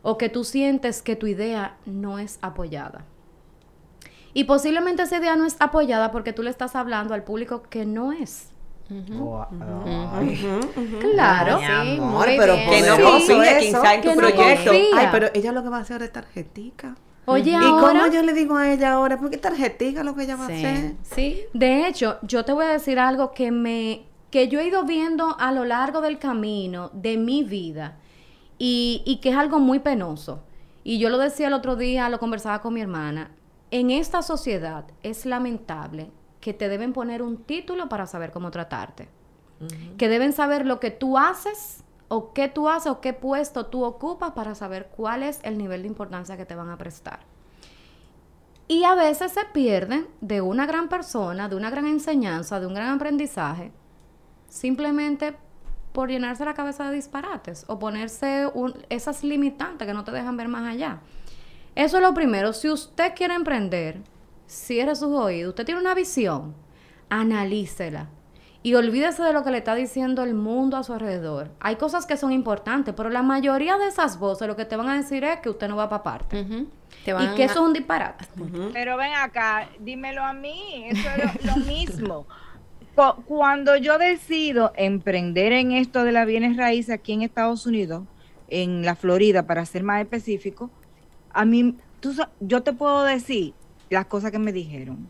[0.00, 3.04] O que tú sientes que tu idea no es apoyada.
[4.32, 7.84] Y posiblemente esa idea no es apoyada porque tú le estás hablando al público que
[7.84, 8.54] no es.
[11.00, 11.58] Claro.
[11.58, 12.70] Mi Sí, amor, muy pero bien.
[12.70, 14.70] Que no poderoso confía quizá en tu no proyecto.
[14.70, 14.84] confía.
[14.96, 16.96] Ay, pero ella lo que va a hacer es tarjetica.
[17.26, 17.86] Oye, ¿Y ahora...
[18.00, 19.18] cómo yo le digo a ella ahora?
[19.18, 20.94] ¿Por qué tarjetica lo que ella va a hacer?
[21.02, 21.14] Sí.
[21.14, 21.42] sí.
[21.52, 25.36] De hecho, yo te voy a decir algo que me que yo he ido viendo
[25.38, 27.96] a lo largo del camino de mi vida
[28.58, 30.42] y, y que es algo muy penoso.
[30.84, 33.30] Y yo lo decía el otro día, lo conversaba con mi hermana.
[33.70, 36.10] En esta sociedad es lamentable
[36.40, 39.08] que te deben poner un título para saber cómo tratarte.
[39.96, 43.84] Que deben saber lo que tú haces o qué tú haces o qué puesto tú
[43.84, 47.20] ocupas para saber cuál es el nivel de importancia que te van a prestar.
[48.68, 52.74] Y a veces se pierden de una gran persona, de una gran enseñanza, de un
[52.74, 53.72] gran aprendizaje,
[54.48, 55.34] simplemente
[55.92, 60.36] por llenarse la cabeza de disparates o ponerse un- esas limitantes que no te dejan
[60.36, 61.00] ver más allá.
[61.74, 62.52] Eso es lo primero.
[62.52, 64.02] Si usted quiere emprender,
[64.48, 65.50] cierre sus oídos.
[65.50, 66.54] Usted tiene una visión,
[67.12, 68.08] analícela.
[68.60, 71.52] y olvídese de lo que le está diciendo el mundo a su alrededor.
[71.60, 74.88] Hay cosas que son importantes, pero la mayoría de esas voces lo que te van
[74.88, 76.44] a decir es que usted no va para parte.
[77.04, 78.26] Te Y que a- eso es un disparate.
[78.72, 82.26] Pero ven acá, dímelo a mí, eso es lo, lo mismo.
[82.96, 88.02] Cu- Cuando yo decido emprender en esto de las bienes raíces aquí en Estados Unidos,
[88.48, 90.68] en la Florida, para ser más específico,
[91.30, 93.54] a mí, tú, yo te puedo decir
[93.90, 95.08] las cosas que me dijeron.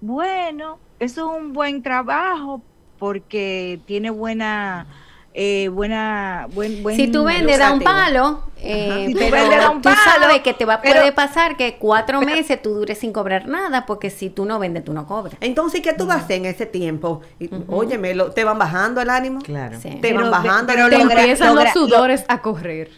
[0.00, 2.62] Bueno, eso es un buen trabajo
[2.98, 4.86] porque tiene buena,
[5.34, 10.40] eh, buena, buen, buen Si tú vendes, da un palo, eh, pero tú palo, sabes
[10.42, 14.10] que te va, pero- puede pasar que cuatro meses tú dures sin cobrar nada, porque
[14.10, 15.34] si tú no vendes, tú no cobras.
[15.40, 17.22] Entonces, ¿qué tú vas a hacer en ese tiempo?
[17.38, 19.40] Y, Óyeme, lo- ¿te van bajando el ánimo?
[19.40, 19.78] Claro.
[19.80, 19.88] Sí.
[20.00, 21.10] Te van Pero- bajando pero el Te lo ánimo?
[21.14, 22.90] gra- empiezan lo los lo- sudores a correr.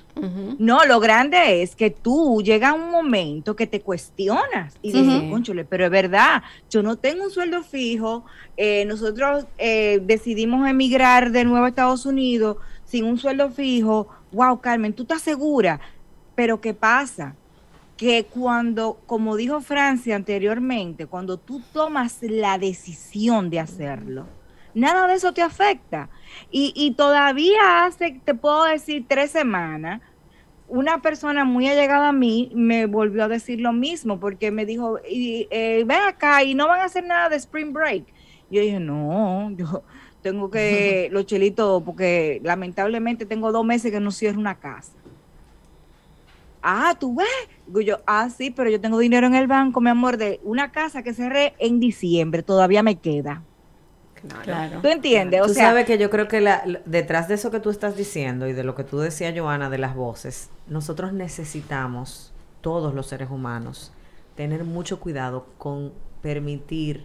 [0.58, 5.30] No, lo grande es que tú llega un momento que te cuestionas y dices, Ujú.
[5.30, 8.24] "Cónchale, pero es verdad, yo no tengo un sueldo fijo,
[8.58, 14.60] eh, nosotros eh, decidimos emigrar de nuevo a Estados Unidos sin un sueldo fijo, wow,
[14.60, 15.80] Carmen, ¿tú estás segura?
[16.34, 17.36] Pero ¿qué pasa?
[17.96, 24.26] Que cuando, como dijo Francia anteriormente, cuando tú tomas la decisión de hacerlo,
[24.74, 26.08] nada de eso te afecta.
[26.50, 30.00] Y, y todavía hace, te puedo decir, tres semanas,
[30.72, 34.98] una persona muy allegada a mí me volvió a decir lo mismo, porque me dijo,
[35.08, 38.06] y, eh, ven acá y no van a hacer nada de Spring Break.
[38.50, 39.82] Yo dije, no, yo
[40.22, 44.92] tengo que los chelitos, porque lamentablemente tengo dos meses que no cierro una casa.
[46.62, 47.26] Ah, tú ves.
[47.66, 50.70] Digo yo, ah, sí, pero yo tengo dinero en el banco, mi amor, de una
[50.70, 53.42] casa que cerré en diciembre, todavía me queda.
[54.44, 54.80] Claro.
[54.80, 55.40] ¿Tú entiendes?
[55.42, 57.70] O tú sea, sabes que yo creo que la- la- detrás de eso que tú
[57.70, 62.94] estás diciendo y de lo que tú decías, Joana, de las voces, nosotros necesitamos, todos
[62.94, 63.92] los seres humanos,
[64.36, 65.92] tener mucho cuidado con
[66.22, 67.04] permitir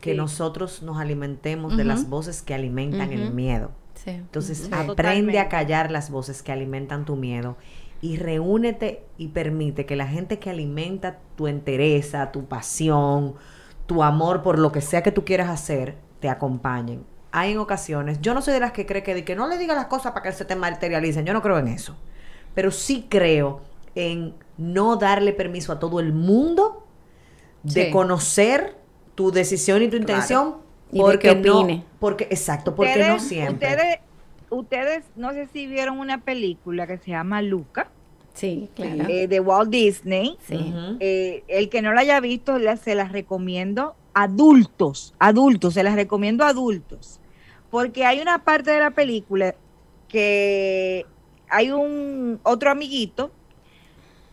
[0.00, 0.16] que Sí.
[0.16, 3.70] nosotros nos alimentemos de las voces que alimentan el miedo.
[3.94, 4.10] Sí.
[4.10, 4.68] Entonces, Ujú.
[4.74, 5.38] aprende Totalmente.
[5.38, 7.56] a callar las voces que alimentan tu miedo
[8.00, 13.34] y reúnete y permite que la gente que alimenta tu entereza, tu pasión,
[13.86, 17.04] tu amor por lo que sea que tú quieras hacer, te acompañen.
[17.32, 19.58] Hay en ocasiones, yo no soy de las que cree que, de que no le
[19.58, 21.96] diga las cosas para que se te materialicen, yo no creo en eso.
[22.54, 23.60] Pero sí creo
[23.94, 26.86] en no darle permiso a todo el mundo
[27.62, 27.90] de Sí.
[27.90, 28.76] conocer
[29.20, 30.54] tu decisión y tu intención
[30.90, 31.84] Y de porque que no, opine.
[31.98, 33.68] porque exacto, porque no siempre.
[33.68, 33.98] Ustedes,
[34.48, 37.90] ustedes, no sé si vieron una película que se llama Luca,
[38.32, 39.04] Sí, claro.
[39.10, 40.38] eh, de Walt Disney.
[40.48, 40.72] Sí.
[41.00, 45.96] Eh, el que no la haya visto, la- se las recomiendo adultos, adultos, se las
[45.96, 47.20] recomiendo adultos.
[47.70, 49.54] Porque hay una parte de la película
[50.08, 51.04] que
[51.50, 53.30] hay un otro amiguito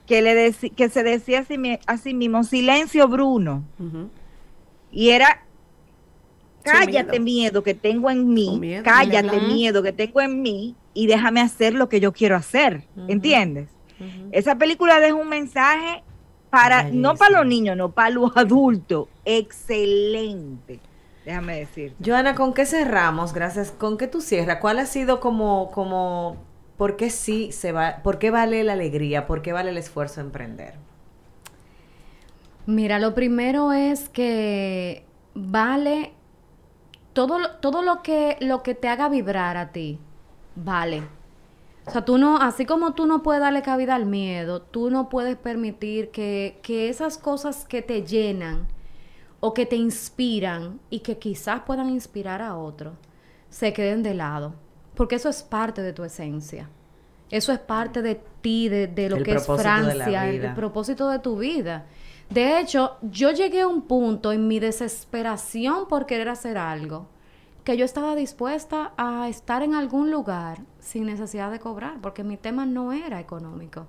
[0.05, 3.63] que le que se decía a sí, mi- a sí mismo, silencio Bruno.
[4.97, 5.43] Y era,
[6.63, 7.21] cállate miedo.
[7.21, 7.63] miedo.
[7.63, 8.83] que tengo en mí, miedo.
[8.83, 13.69] cállate miedo que tengo en mí y déjame hacer lo que yo quiero hacer, ¿entiendes?
[14.31, 16.01] Esa película deja un mensaje
[16.49, 20.79] para, no para los niños, no para los adultos, excelente,
[21.23, 21.93] déjame decir.
[22.03, 23.33] Joana, ¿con qué cerramos?
[23.33, 23.69] Gracias.
[23.69, 24.57] ¿Con qué tú cierras?
[24.61, 26.37] ¿Cuál ha sido como, como,
[26.75, 30.21] por qué sí se va, por qué vale la alegría, por qué vale el esfuerzo
[30.21, 30.86] de emprender?
[32.68, 35.03] Mira, lo primero es que
[35.34, 36.13] vale
[37.13, 39.99] todo, lo- todo lo que lo que te haga vibrar a ti,
[40.55, 41.03] vale.
[41.86, 45.07] O sea, tú no, así como tú no puedes darle cabida al miedo, tú no
[45.07, 48.68] puedes permitir que, que esas cosas que te llenan
[49.39, 52.93] o que te inspiran y que quizás puedan inspirar a otros,
[53.49, 54.53] se queden de lado.
[54.95, 56.70] Porque eso es parte de tu esencia.
[57.30, 61.20] Eso es parte de ti, de, de lo El que es Francia, el propósito de
[61.20, 61.86] tu vida.
[62.30, 67.07] De hecho, yo llegué a un punto en mi desesperación por querer hacer algo
[67.67, 72.38] que yo estaba dispuesta a estar en algún lugar sin necesidad de cobrar, porque mi
[72.38, 73.88] tema no era económico.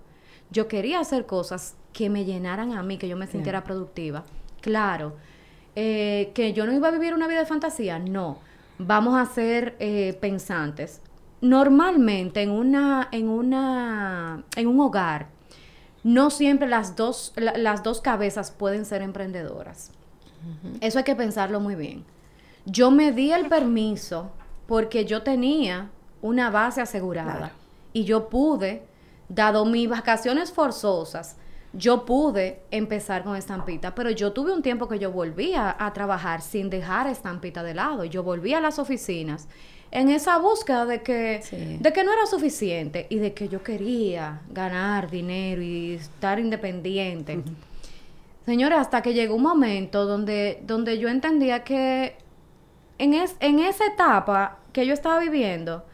[0.51, 4.25] Yo quería hacer cosas que me llenaran a mí, que yo me sintiera productiva.
[4.63, 5.15] Claro,
[5.77, 8.39] eh, que yo no iba a vivir una vida de fantasía, no.
[8.79, 11.01] Vamos a ser eh, pensantes.
[11.41, 15.29] Normalmente en una, en una, en un hogar,
[16.05, 19.91] no siempre las dos, la- las dos cabezas pueden ser emprendedoras.
[20.81, 22.05] Eso hay que pensarlo muy bien.
[22.65, 24.31] Yo me di el permiso
[24.67, 25.91] porque yo tenía
[26.23, 27.53] una base asegurada
[27.93, 28.83] y yo pude,
[29.29, 31.37] dado mis vacaciones forzosas,
[31.73, 36.41] yo pude empezar con estampita, pero yo tuve un tiempo que yo volvía a trabajar
[36.41, 38.05] sin dejar estampita de lado.
[38.05, 39.49] Yo volví a las oficinas
[39.91, 41.79] en esa búsqueda de que, Sí.
[41.81, 47.41] de que no era suficiente y de que yo quería ganar dinero y estar independiente.
[48.47, 52.17] Señora, hasta que llegó un momento donde, donde yo entendía que
[52.99, 55.85] en, es- en esa etapa que yo estaba viviendo,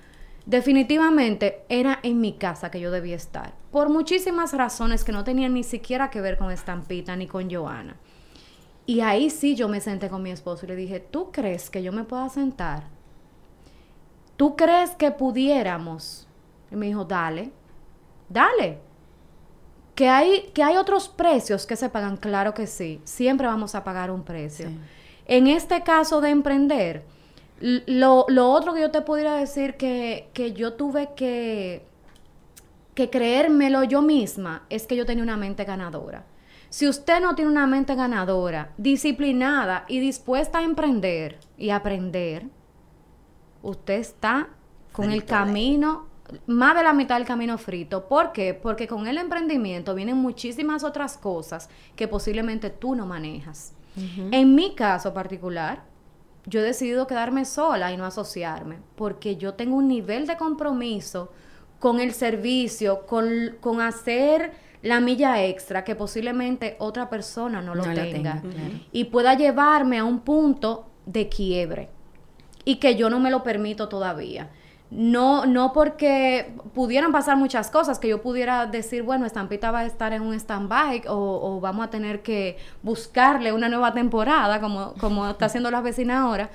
[0.47, 3.55] definitivamente era en mi casa que yo debía estar.
[3.71, 7.97] Por muchísimas razones que no tenían ni siquiera que ver con Estampita ni con Joana.
[8.87, 11.83] Y ahí sí yo me senté con mi esposo y le dije, ¿tú crees que
[11.83, 12.85] yo me pueda sentar?
[14.37, 16.27] ¿Tú crees que pudiéramos?
[16.71, 17.53] Y me dijo, dale,
[18.29, 18.79] dale.
[19.95, 23.01] Que hay, que hay otros precios que se pagan, claro que sí.
[23.05, 24.69] Siempre vamos a pagar un precio.
[25.27, 27.05] En este caso de emprender,
[27.61, 31.87] lo, lo otro que yo te pudiera decir que, que yo tuve que,
[32.95, 36.25] que creérmelo yo misma es que yo tenía una mente ganadora.
[36.71, 42.49] Si usted no tiene una mente ganadora, disciplinada y dispuesta a emprender y aprender,
[43.65, 44.49] usted está
[44.93, 46.07] con el camino,
[46.47, 48.07] más de la mitad del camino frito.
[48.07, 48.55] ¿Por qué?
[48.55, 53.75] Porque con el emprendimiento vienen muchísimas otras cosas que posiblemente tú no manejas.
[54.31, 55.85] En mi caso particular,
[56.47, 61.33] yo he decidido quedarme sola y no asociarme, porque yo tengo un nivel de compromiso
[61.79, 64.53] con el servicio, con, con hacer
[64.83, 68.81] la milla extra que posiblemente otra persona no lo No tenga tenga, claro.
[68.93, 71.91] y pueda llevarme a un punto de quiebre
[72.65, 74.51] y que yo no me lo permito todavía.
[74.91, 79.87] No, no porque pudieran pasar muchas cosas, que yo pudiera decir, bueno, Estampita va a
[79.87, 84.95] estar en un stand-by o, o vamos a tener que buscarle una nueva temporada, como,
[85.01, 86.51] como está haciendo las vecinas ahora.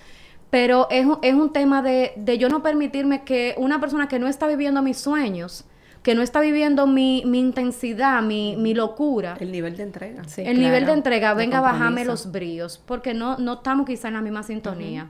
[0.50, 4.20] Pero es, un- es un tema de, de yo no permitirme que una persona que
[4.20, 5.66] no está viviendo mis sueños,
[6.02, 10.24] que no está viviendo mi, mi intensidad, mi, mi locura, El nivel de entrega.
[10.28, 12.12] Sí, el nivel de entrega, venga a bajarme compromiso.
[12.12, 15.10] los bríos, porque no, no estamos quizá en la misma sintonía.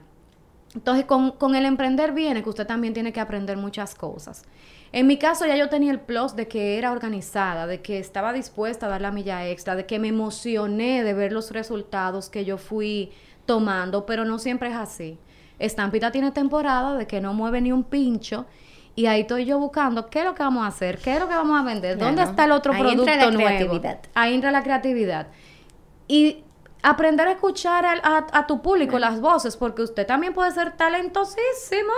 [0.74, 4.44] Entonces, con, con el emprender viene que usted también tiene que aprender muchas cosas.
[4.92, 8.32] En mi caso, ya yo tenía el plus de que era organizada, de que estaba
[8.32, 12.44] dispuesta a dar la milla extra, de que me emocioné de ver los resultados que
[12.44, 13.12] yo fui
[13.46, 15.18] tomando, pero no siempre es así.
[15.58, 18.46] Estampita tiene temporada de que no mueve ni un pincho.
[18.96, 21.28] Y ahí estoy yo buscando qué es lo que vamos a hacer, qué es lo
[21.28, 23.48] que vamos a vender, dónde está el otro Ahí producto entra la nuevo.
[23.48, 24.00] creatividad.
[24.14, 25.28] Ahí entra la creatividad.
[26.08, 26.42] Y
[26.82, 31.92] aprender a escuchar a tu público, las voces, porque usted también puede ser talentosísimo,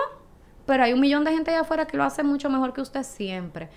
[0.66, 3.02] pero hay un millón de gente allá afuera que lo hace mucho mejor que usted
[3.02, 3.70] siempre.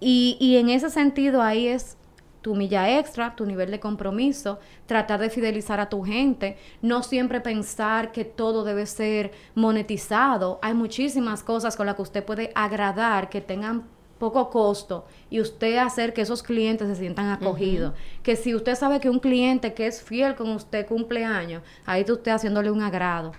[0.00, 1.96] Y, y en ese sentido ahí es
[2.44, 7.40] tu milla extra, tu nivel de compromiso, tratar de fidelizar a tu gente, no siempre
[7.40, 10.58] pensar que todo debe ser monetizado.
[10.60, 13.84] Hay muchísimas cosas con las que usted puede agradar, que tengan
[14.18, 17.94] poco costo y usted hacer que esos clientes se sientan acogidos.
[18.22, 22.00] Que si usted sabe que un cliente que es fiel con usted cumple años, ahí
[22.00, 23.32] está usted haciéndole un agrado.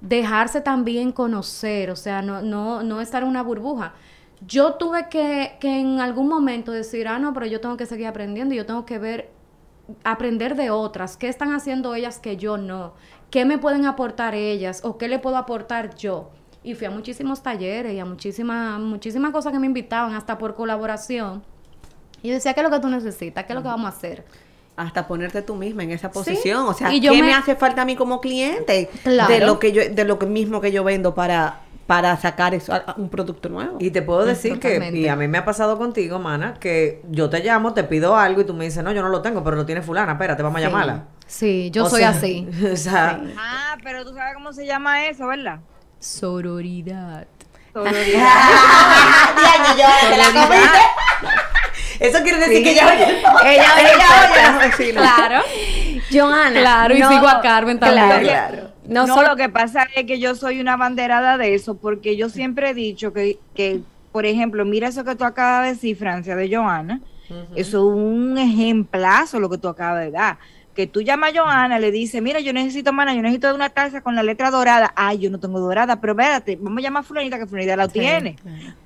[0.00, 3.94] Dejarse también conocer, o sea, no, no, no estar en una burbuja.
[4.46, 8.06] Yo tuve que, que en algún momento decir, ah, no, pero yo tengo que seguir
[8.06, 9.30] aprendiendo y yo tengo que ver,
[10.04, 12.94] aprender de otras, qué están haciendo ellas que yo no,
[13.30, 16.30] qué me pueden aportar ellas o qué le puedo aportar yo.
[16.62, 20.54] Y fui a muchísimos talleres y a muchísimas, muchísimas cosas que me invitaban, hasta por
[20.54, 21.42] colaboración.
[22.22, 23.44] Y yo decía, ¿qué es lo que tú necesitas?
[23.44, 24.24] ¿Qué es lo que vamos a hacer?
[24.76, 26.66] hasta ponerte tú misma en esa posición.
[26.66, 27.34] O sea, Y yo ¿qué me- me...
[27.34, 28.88] hace falta a mí como cliente?
[29.02, 29.30] Claro.
[29.30, 32.72] De lo que yo, de lo que mismo que yo vendo para, para sacar eso,
[32.96, 33.76] un producto nuevo.
[33.78, 37.28] Y te puedo decir que, y a mí me ha pasado contigo, mana, que yo
[37.28, 39.54] te llamo, te pido algo y tú me dices, no, yo no lo tengo, pero
[39.56, 41.04] lo tiene fulana, espérate, vamos a llamarla.
[41.26, 42.48] Sí, yo O soy sea, así.
[42.72, 45.60] O sea, Ah, pero tú sabes cómo se llama eso, ¿verdad?
[46.00, 47.26] Sororidad.
[47.74, 47.84] Yo
[50.10, 50.80] te la comiste.
[52.00, 54.92] eso quiere decir que ya oye el Ella, ella, oye.
[54.92, 55.42] Claro.
[56.10, 56.60] Joana.
[56.60, 58.06] Claro, y no- sigo a Carmen también.
[58.06, 58.70] Claro, Claro.
[58.88, 62.16] No, No, solo- lo que pasa es que yo soy una banderada de eso, porque
[62.16, 63.80] yo siempre he dicho que, que
[64.10, 67.00] por ejemplo, mira eso que tú acabas de decir, Francia, de Joana,
[67.54, 70.38] eso es un ejemplazo lo que tú acabas de dar.
[70.80, 74.00] Que tú llamas a Joana, le dices, mira, yo necesito, mana, yo necesito una taza
[74.00, 74.94] con la letra dorada.
[74.96, 77.86] Ay, yo no tengo dorada, pero espérate, vamos a llamar a fulanita, que fulanita la
[77.86, 78.36] tiene.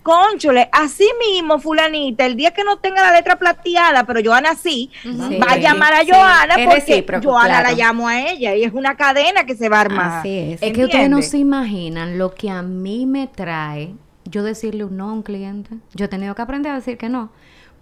[0.03, 4.90] Conchole, así mismo, fulanita, el día que no tenga la letra plateada, pero Joana sí,
[5.05, 7.68] Sí, va a llamar a sí, Joana porque Joana claro.
[7.68, 10.18] la llamo a ella y es una cadena que se va a armar.
[10.18, 10.62] Así es.
[10.64, 14.97] Es que ustedes no se imaginan lo que a mí me trae yo decirle un
[14.97, 15.76] no a un cliente.
[15.95, 17.30] Yo he tenido que aprender a decir que no.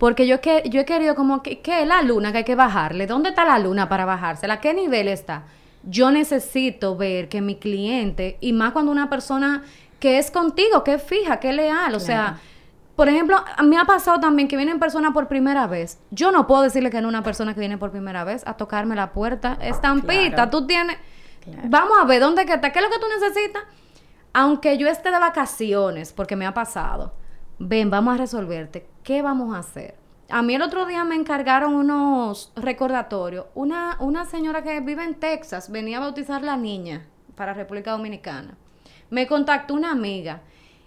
[0.02, 2.56] Porque yo, que, yo he querido como que, ¿qué es la luna que hay que
[2.56, 3.06] bajarle?
[3.06, 4.54] ¿Dónde está la luna para bajársela?
[4.54, 5.44] ¿A qué nivel está?
[5.84, 9.62] Yo necesito ver que mi cliente, y más cuando una persona
[10.00, 12.40] que es contigo, que es fija, que es leal, o sea,
[12.96, 16.00] por ejemplo, me ha pasado también que vienen personas por primera vez.
[16.10, 18.96] Yo no puedo decirle que no una persona que viene por primera vez a tocarme
[18.96, 19.56] la puerta.
[19.60, 20.96] Estampita, tú tienes...
[21.66, 22.72] Vamos a ver, ¿dónde que está?
[22.72, 23.62] ¿Qué es lo que tú necesitas?
[24.32, 27.14] Aunque yo esté de vacaciones, porque me ha pasado,
[27.68, 28.86] ven, vamos a resolverte.
[29.02, 29.94] ¿Qué vamos a hacer?
[30.30, 33.46] A mí el otro día me encargaron unos recordatorios.
[33.54, 37.06] Una, una señora que vive en Texas venía a bautizar la niña
[37.36, 38.56] para República Dominicana.
[39.10, 40.40] Me contactó una amiga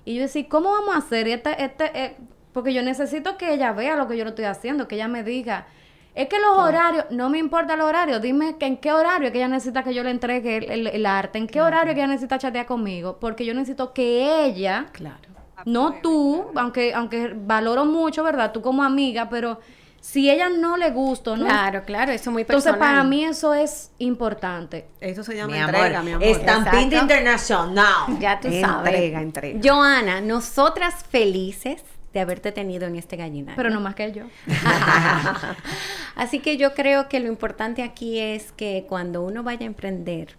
[0.04, 1.28] y yo decía, ¿cómo vamos a hacer?
[1.28, 2.18] Este, este, eh,
[2.54, 5.24] porque yo necesito que ella vea lo que yo le estoy haciendo, que ella me
[5.24, 5.68] diga.
[6.16, 9.32] Es que los horarios, no me importa el horario, dime que en qué horario es
[9.34, 11.96] que ella necesita que yo le entregue el, el- el arte, en qué horario es
[11.96, 15.35] que ella necesita chatear conmigo, porque yo necesito que ella, Claro.
[15.66, 18.52] No tú, aunque, aunque valoro mucho, ¿verdad?
[18.52, 19.60] Tú como amiga, pero
[20.00, 21.46] si ella no le gusta, ¿no?
[21.46, 22.94] Claro, claro, eso es muy Entonces, personal.
[22.94, 24.86] para mí eso es importante.
[25.02, 26.28] Eso se llama Mi entrega, amor, mi amor.
[26.28, 28.20] estampita internacional.
[28.20, 28.94] Ya tú sabes.
[28.94, 29.60] Entrega, entrega.
[29.64, 33.56] Joana, nosotras felices de haberte tenido en este gallinario.
[33.58, 34.26] Pero no más que yo.
[36.16, 40.38] Así que yo creo que lo importante aquí es que cuando uno vaya a emprender,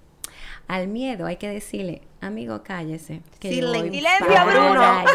[0.68, 3.20] al miedo hay que decirle, amigo, cállese.
[3.38, 4.82] Que yo voy Silencio, Bruno.
[4.82, 5.06] allá".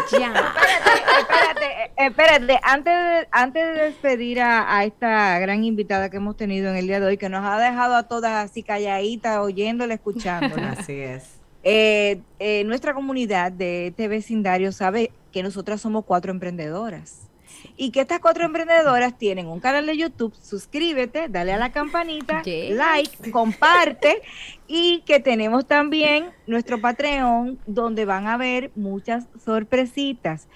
[1.20, 2.60] espérate, eh, espérate.
[2.62, 6.86] Antes de, antes de despedir a, a esta gran invitada que hemos tenido en el
[6.86, 10.72] día de hoy, que nos ha dejado a todas así calladitas, oyéndola, escuchándola.
[10.78, 11.38] Así es.
[11.64, 17.28] Eh, eh, nuestra comunidad de este vecindario sabe que nosotras somos cuatro emprendedoras.
[17.76, 22.42] Y que estas cuatro emprendedoras tienen un canal de YouTube, suscríbete, dale a la campanita,
[22.42, 22.76] Yes.
[22.76, 24.22] like, comparte
[24.66, 30.48] y que tenemos también nuestro Patreon donde van a ver muchas sorpresitas.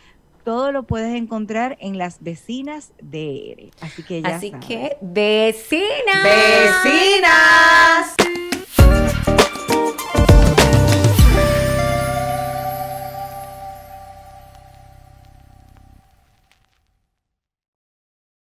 [0.45, 3.71] Todo lo puedes encontrar en las vecinas de ERE.
[3.81, 4.67] Así que ya Así sabes.
[4.67, 6.23] que, vecinas.
[6.85, 8.15] ¡Vecinas!